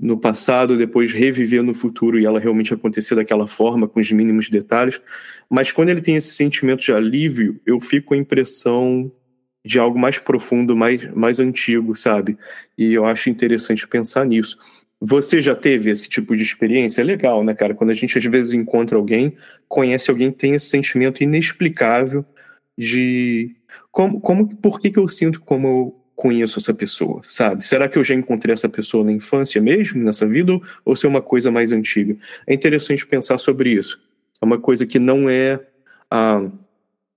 [0.00, 4.48] no passado, depois reviver no futuro e ela realmente acontecer daquela forma, com os mínimos
[4.48, 5.00] detalhes.
[5.50, 9.12] Mas quando ele tem esse sentimento de alívio, eu fico com a impressão
[9.68, 12.38] de algo mais profundo, mais, mais antigo, sabe?
[12.76, 14.56] E eu acho interessante pensar nisso.
[14.98, 17.02] Você já teve esse tipo de experiência?
[17.02, 17.74] É legal, né, cara?
[17.74, 19.36] Quando a gente às vezes encontra alguém,
[19.68, 22.24] conhece alguém tem esse sentimento inexplicável
[22.78, 23.54] de
[23.92, 27.66] como, como por que, que eu sinto como eu conheço essa pessoa, sabe?
[27.66, 31.08] Será que eu já encontrei essa pessoa na infância mesmo, nessa vida, ou se é
[31.10, 32.16] uma coisa mais antiga?
[32.46, 34.00] É interessante pensar sobre isso.
[34.40, 35.60] É uma coisa que não é.
[36.10, 36.48] Ah,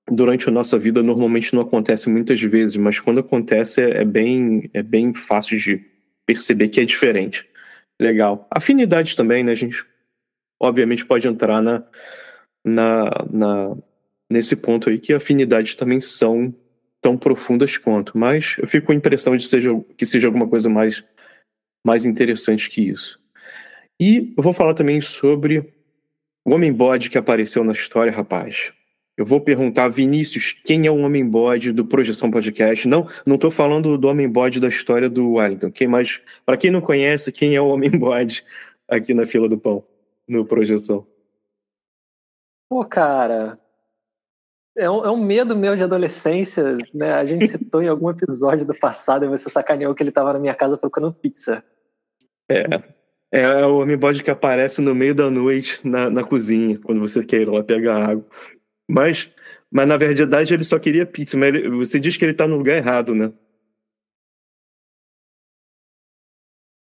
[0.09, 4.69] durante a nossa vida normalmente não acontece muitas vezes, mas quando acontece é, é, bem,
[4.73, 5.83] é bem fácil de
[6.25, 7.47] perceber que é diferente.
[7.99, 8.47] Legal.
[8.49, 9.51] Afinidade também, né?
[9.51, 9.85] A gente
[10.59, 11.83] obviamente pode entrar na,
[12.63, 13.77] na, na,
[14.29, 16.53] nesse ponto aí que afinidades também são
[17.01, 20.69] tão profundas quanto, mas eu fico com a impressão de seja, que seja alguma coisa
[20.69, 21.03] mais,
[21.83, 23.19] mais interessante que isso.
[23.99, 25.73] E eu vou falar também sobre
[26.45, 28.71] o homem bode que apareceu na história, rapaz.
[29.21, 32.87] Eu vou perguntar, Vinícius, quem é o homem bode do Projeção Podcast?
[32.87, 35.71] Não, não estou falando do homem bode da história do Wellington.
[35.71, 36.19] Quem mais?
[36.43, 38.43] Para quem não conhece, quem é o homem bode
[38.87, 39.83] aqui na fila do pão
[40.27, 41.05] no Projeção?
[42.67, 43.59] Pô, cara,
[44.75, 47.13] é um, é um, medo meu de adolescência, né?
[47.13, 50.39] A gente citou em algum episódio do passado e você sacaneou que ele estava na
[50.39, 51.63] minha casa procurando pizza.
[52.49, 52.65] É,
[53.31, 57.23] é o homem bode que aparece no meio da noite na, na cozinha, quando você
[57.23, 58.25] quer ir lá pegar água.
[58.91, 59.31] Mas,
[59.71, 61.37] mas na verdade ele só queria pizza.
[61.37, 63.31] Mas ele, você diz que ele tá no lugar errado, né?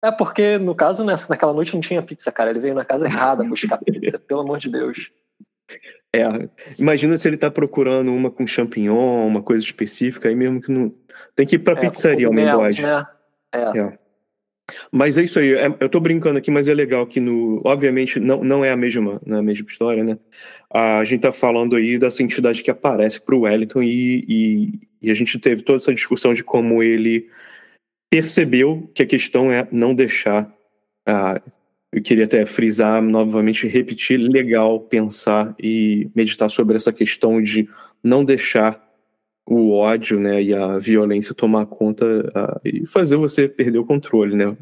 [0.04, 2.50] É porque, no caso, nessa, naquela noite não tinha pizza, cara.
[2.50, 5.12] Ele veio na casa errada buscar pizza, pelo amor de Deus.
[6.14, 6.24] É,
[6.76, 10.92] imagina se ele tá procurando uma com champignon, uma coisa específica, aí mesmo que não.
[11.36, 13.06] Tem que ir pra é, pizzaria, o meu né?
[13.52, 13.78] É.
[13.78, 13.98] é.
[14.90, 17.60] Mas é isso aí, é, eu tô brincando aqui, mas é legal que no.
[17.64, 20.18] Obviamente, não, não é a mesma, não é a mesma história, né?
[20.72, 25.14] A gente tá falando aí dessa entidade que aparece pro Wellington e, e, e a
[25.14, 27.28] gente teve toda essa discussão de como ele
[28.10, 30.52] percebeu que a questão é não deixar.
[31.92, 37.68] Eu queria até frisar novamente, repetir, legal pensar e meditar sobre essa questão de
[38.02, 38.91] não deixar
[39.46, 44.36] o ódio né, e a violência tomar conta uh, e fazer você perder o controle,
[44.36, 44.56] né?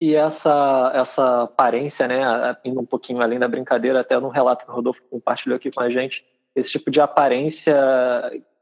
[0.00, 2.20] E essa, essa aparência, né,
[2.64, 5.80] indo um pouquinho além da brincadeira, até no relato que o Rodolfo compartilhou aqui com
[5.80, 6.24] a gente,
[6.54, 7.74] esse tipo de aparência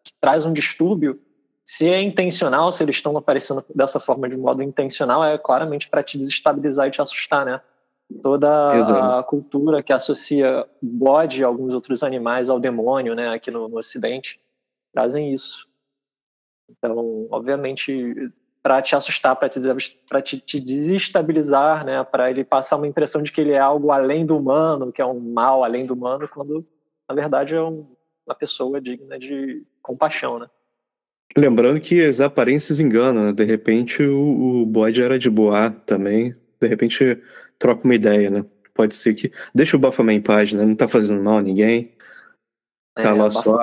[0.05, 1.21] que traz um distúrbio,
[1.65, 6.03] se é intencional, se eles estão aparecendo dessa forma de modo intencional, é claramente para
[6.03, 7.61] te desestabilizar e te assustar, né?
[8.23, 8.95] Toda Exato.
[8.95, 13.79] a cultura que associa bode e alguns outros animais ao demônio, né, aqui no, no
[13.79, 14.41] Ocidente,
[14.93, 15.69] trazem isso.
[16.71, 18.15] Então, obviamente,
[18.63, 19.61] para te assustar, para te,
[20.23, 24.25] te, te, desestabilizar, né, para ele passar uma impressão de que ele é algo além
[24.25, 26.67] do humano, que é um mal além do humano, quando
[27.09, 27.87] na verdade é um,
[28.27, 30.47] uma pessoa digna de compaixão, né?
[31.37, 33.33] Lembrando que as aparências enganam, né?
[33.33, 37.21] de repente o, o bode era de boa também, de repente
[37.59, 38.45] troca uma ideia, né?
[38.73, 39.33] Pode ser que.
[39.55, 40.65] Deixa o Bafomé em paz, né?
[40.65, 41.93] Não tá fazendo mal a ninguém.
[42.95, 43.59] Tá é, lá só.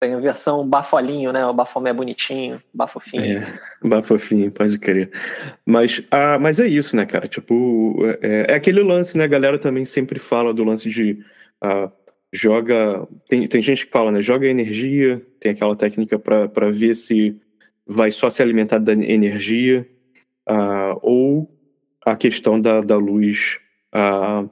[0.00, 1.44] Tem a versão bafolinho, né?
[1.44, 3.22] O bafomé bonitinho, bafofinho.
[3.22, 5.10] É, bafofinho, pode crer.
[5.66, 7.28] Mas, ah, mas é isso, né, cara?
[7.28, 9.24] Tipo, é, é aquele lance, né?
[9.24, 11.22] A galera também sempre fala do lance de
[11.62, 11.90] ah,
[12.32, 13.06] joga.
[13.28, 14.22] Tem, tem gente que fala, né?
[14.22, 17.38] Joga energia, tem aquela técnica para ver se
[17.86, 19.86] vai só se alimentar da energia,
[20.46, 21.46] ah, ou
[22.04, 23.58] a questão da, da luz.
[23.92, 24.44] Ah,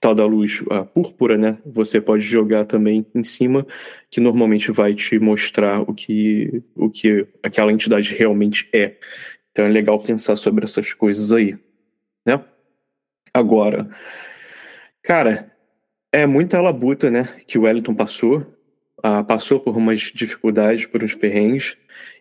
[0.00, 1.58] tal da luz a púrpura, né?
[1.64, 3.66] Você pode jogar também em cima,
[4.10, 8.96] que normalmente vai te mostrar o que, o que aquela entidade realmente é.
[9.50, 11.56] Então é legal pensar sobre essas coisas aí,
[12.26, 12.42] né?
[13.32, 13.88] Agora,
[15.02, 15.52] cara,
[16.12, 17.24] é muita labuta, né?
[17.46, 18.46] Que o Wellington passou,
[19.06, 21.76] ah, passou por umas dificuldades, por uns perrengues,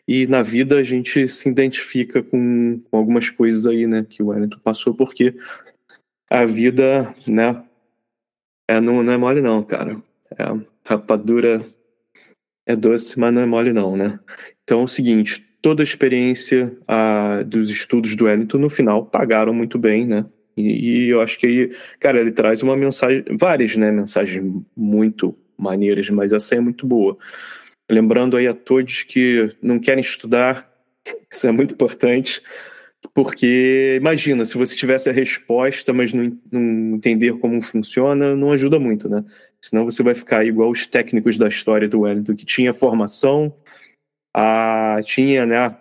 [0.06, 4.06] e na vida a gente se identifica com, com algumas coisas aí, né?
[4.10, 5.34] Que o Wellington passou, porque
[6.30, 7.64] a vida, né?
[8.70, 9.96] É, não, não é mole não, cara.
[10.38, 10.44] É,
[10.84, 11.66] rapadura
[12.66, 14.20] é doce, mas não é mole não, né?
[14.66, 16.78] Então é o seguinte, toda a experiência
[17.48, 20.26] dos estudos do Wellington no final pagaram muito bem, né?
[20.58, 24.44] E, e, eu acho que aí, cara, ele traz uma mensagem, várias, né, mensagens
[24.76, 27.18] muito maneiras, mas essa é muito boa.
[27.90, 30.72] Lembrando aí a todos que não querem estudar,
[31.32, 32.42] isso é muito importante,
[33.14, 38.80] porque, imagina, se você tivesse a resposta, mas não, não, entender como funciona, não ajuda
[38.80, 39.24] muito, né?
[39.62, 43.54] Senão você vai ficar igual os técnicos da história do Wellington, que tinha formação,
[44.34, 45.78] a, tinha, né,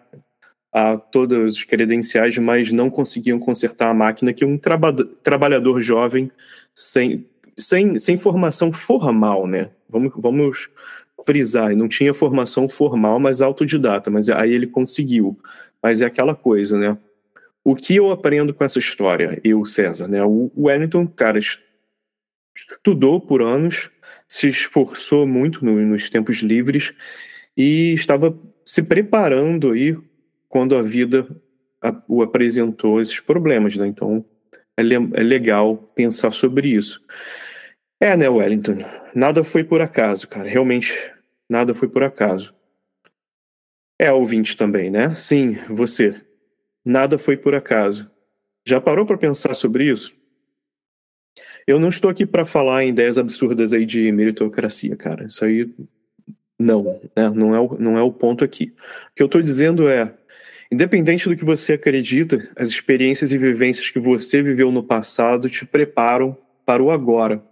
[0.72, 6.30] a, todos os credenciais, mas não conseguiam consertar a máquina que um traba, trabalhador jovem
[6.74, 7.26] sem,
[7.58, 9.70] sem, sem formação formal, né?
[9.88, 10.70] Vamos, vamos
[11.24, 15.38] frisar, não tinha formação formal, mas autodidata, mas aí ele conseguiu.
[15.82, 16.96] Mas é aquela coisa, né?
[17.64, 20.22] O que eu aprendo com essa história, eu, César, né?
[20.24, 21.38] O Wellington, cara,
[22.54, 23.90] estudou por anos,
[24.26, 26.92] se esforçou muito no, nos tempos livres
[27.56, 29.96] e estava se preparando aí
[30.48, 31.26] quando a vida
[31.80, 33.86] a, o apresentou esses problemas, né?
[33.86, 34.24] Então
[34.78, 37.04] é, é legal pensar sobre isso.
[38.00, 38.78] É, né, Wellington?
[39.14, 40.48] Nada foi por acaso, cara.
[40.48, 40.92] Realmente,
[41.48, 42.54] nada foi por acaso.
[43.98, 45.14] É ouvinte também, né?
[45.14, 46.20] Sim, você.
[46.84, 48.10] Nada foi por acaso.
[48.66, 50.12] Já parou para pensar sobre isso?
[51.66, 55.26] Eu não estou aqui para falar em ideias absurdas aí de meritocracia, cara.
[55.26, 55.72] Isso aí
[56.58, 57.30] não, né?
[57.30, 58.72] não, é o, não é o ponto aqui.
[59.10, 60.12] O que eu estou dizendo é,
[60.72, 65.66] independente do que você acredita, as experiências e vivências que você viveu no passado te
[65.66, 67.44] preparam para o agora.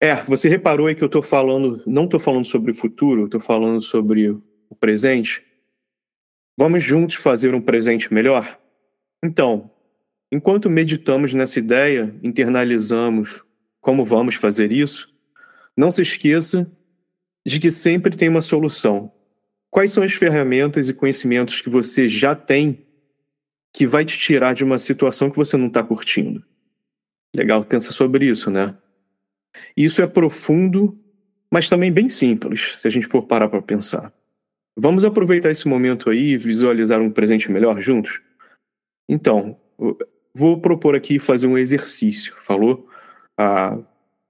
[0.00, 3.40] É, você reparou aí que eu estou falando, não estou falando sobre o futuro, estou
[3.40, 5.44] falando sobre o presente.
[6.56, 8.56] Vamos juntos fazer um presente melhor?
[9.20, 9.68] Então,
[10.30, 13.44] enquanto meditamos nessa ideia, internalizamos
[13.80, 15.12] como vamos fazer isso,
[15.76, 16.70] não se esqueça
[17.44, 19.10] de que sempre tem uma solução.
[19.70, 22.86] Quais são as ferramentas e conhecimentos que você já tem
[23.72, 26.42] que vai te tirar de uma situação que você não está curtindo?
[27.34, 28.74] Legal, pensa sobre isso, né?
[29.76, 30.98] Isso é profundo,
[31.50, 34.12] mas também bem simples, se a gente for parar para pensar.
[34.76, 38.20] Vamos aproveitar esse momento aí e visualizar um presente melhor juntos?
[39.08, 39.58] Então,
[40.34, 42.88] vou propor aqui fazer um exercício, falou?
[43.36, 43.78] Ah,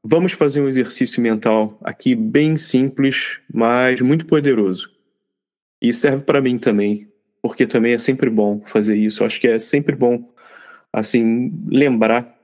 [0.02, 4.97] vamos fazer um exercício mental aqui bem simples, mas muito poderoso.
[5.80, 7.10] E serve para mim também,
[7.40, 9.24] porque também é sempre bom fazer isso.
[9.24, 10.32] acho que é sempre bom,
[10.92, 12.36] assim, lembrar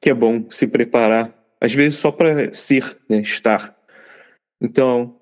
[0.00, 3.76] que é bom se preparar, às vezes só para ser, né, estar.
[4.60, 5.18] Então,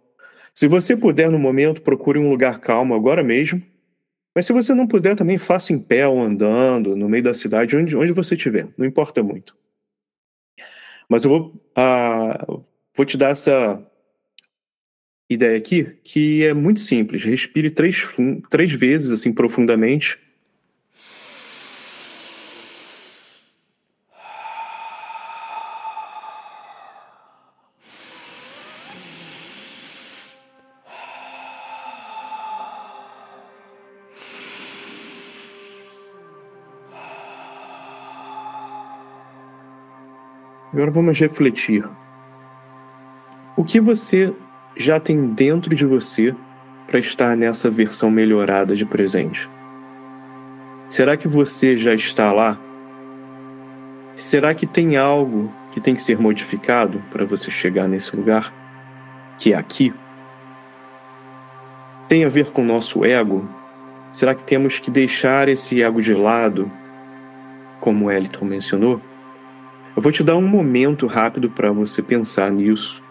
[0.54, 3.62] se você puder no momento, procure um lugar calmo agora mesmo.
[4.34, 7.74] Mas se você não puder, também faça em pé ou andando, no meio da cidade,
[7.74, 8.68] onde, onde você estiver.
[8.76, 9.56] Não importa muito.
[11.08, 12.64] Mas eu vou, uh,
[12.94, 13.82] vou te dar essa
[15.28, 17.24] ideia aqui, que é muito simples.
[17.24, 18.06] Respire três,
[18.48, 20.18] três vezes, assim, profundamente.
[40.72, 41.88] Agora vamos refletir.
[43.56, 44.34] O que você
[44.76, 46.34] já tem dentro de você
[46.86, 49.48] para estar nessa versão melhorada de presente?
[50.88, 52.60] Será que você já está lá?
[54.14, 58.52] Será que tem algo que tem que ser modificado para você chegar nesse lugar?
[59.38, 59.92] Que é aqui?
[62.08, 63.48] Tem a ver com o nosso ego?
[64.12, 66.70] Será que temos que deixar esse ego de lado,
[67.80, 69.00] como o Eliton mencionou?
[69.94, 73.02] Eu vou te dar um momento rápido para você pensar nisso.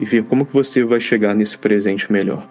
[0.00, 2.48] E ver como que você vai chegar nesse presente melhor.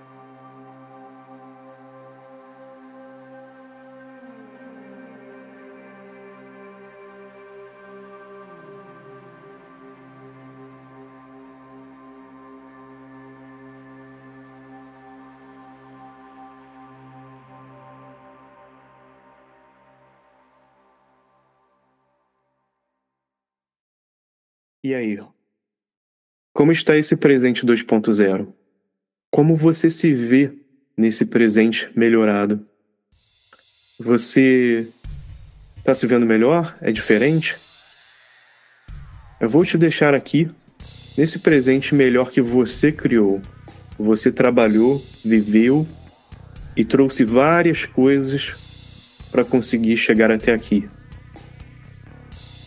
[24.83, 25.19] E aí?
[26.59, 28.45] Como está esse presente 2.0?
[29.31, 30.51] Como você se vê
[30.97, 32.67] nesse presente melhorado?
[33.97, 34.89] Você
[35.77, 36.75] está se vendo melhor?
[36.81, 37.55] É diferente?
[39.39, 40.51] Eu vou te deixar aqui
[41.17, 43.41] nesse presente melhor que você criou.
[43.97, 45.87] Você trabalhou, viveu
[46.75, 48.51] e trouxe várias coisas
[49.31, 50.89] para conseguir chegar até aqui.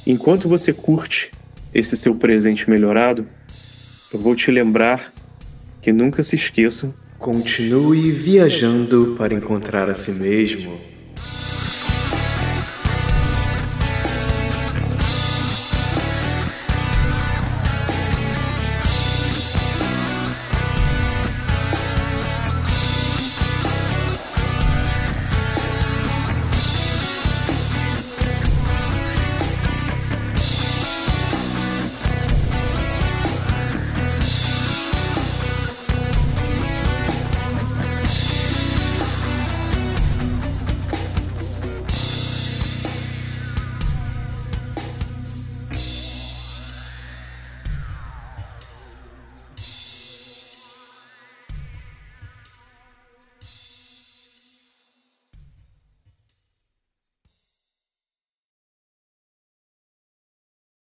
[0.07, 1.31] Enquanto você curte
[1.75, 3.29] esse seu presente melhorado,
[4.13, 5.13] eu vou te lembrar
[5.81, 6.95] que nunca se esqueça.
[7.19, 10.92] Continue viajando para encontrar a si mesmo.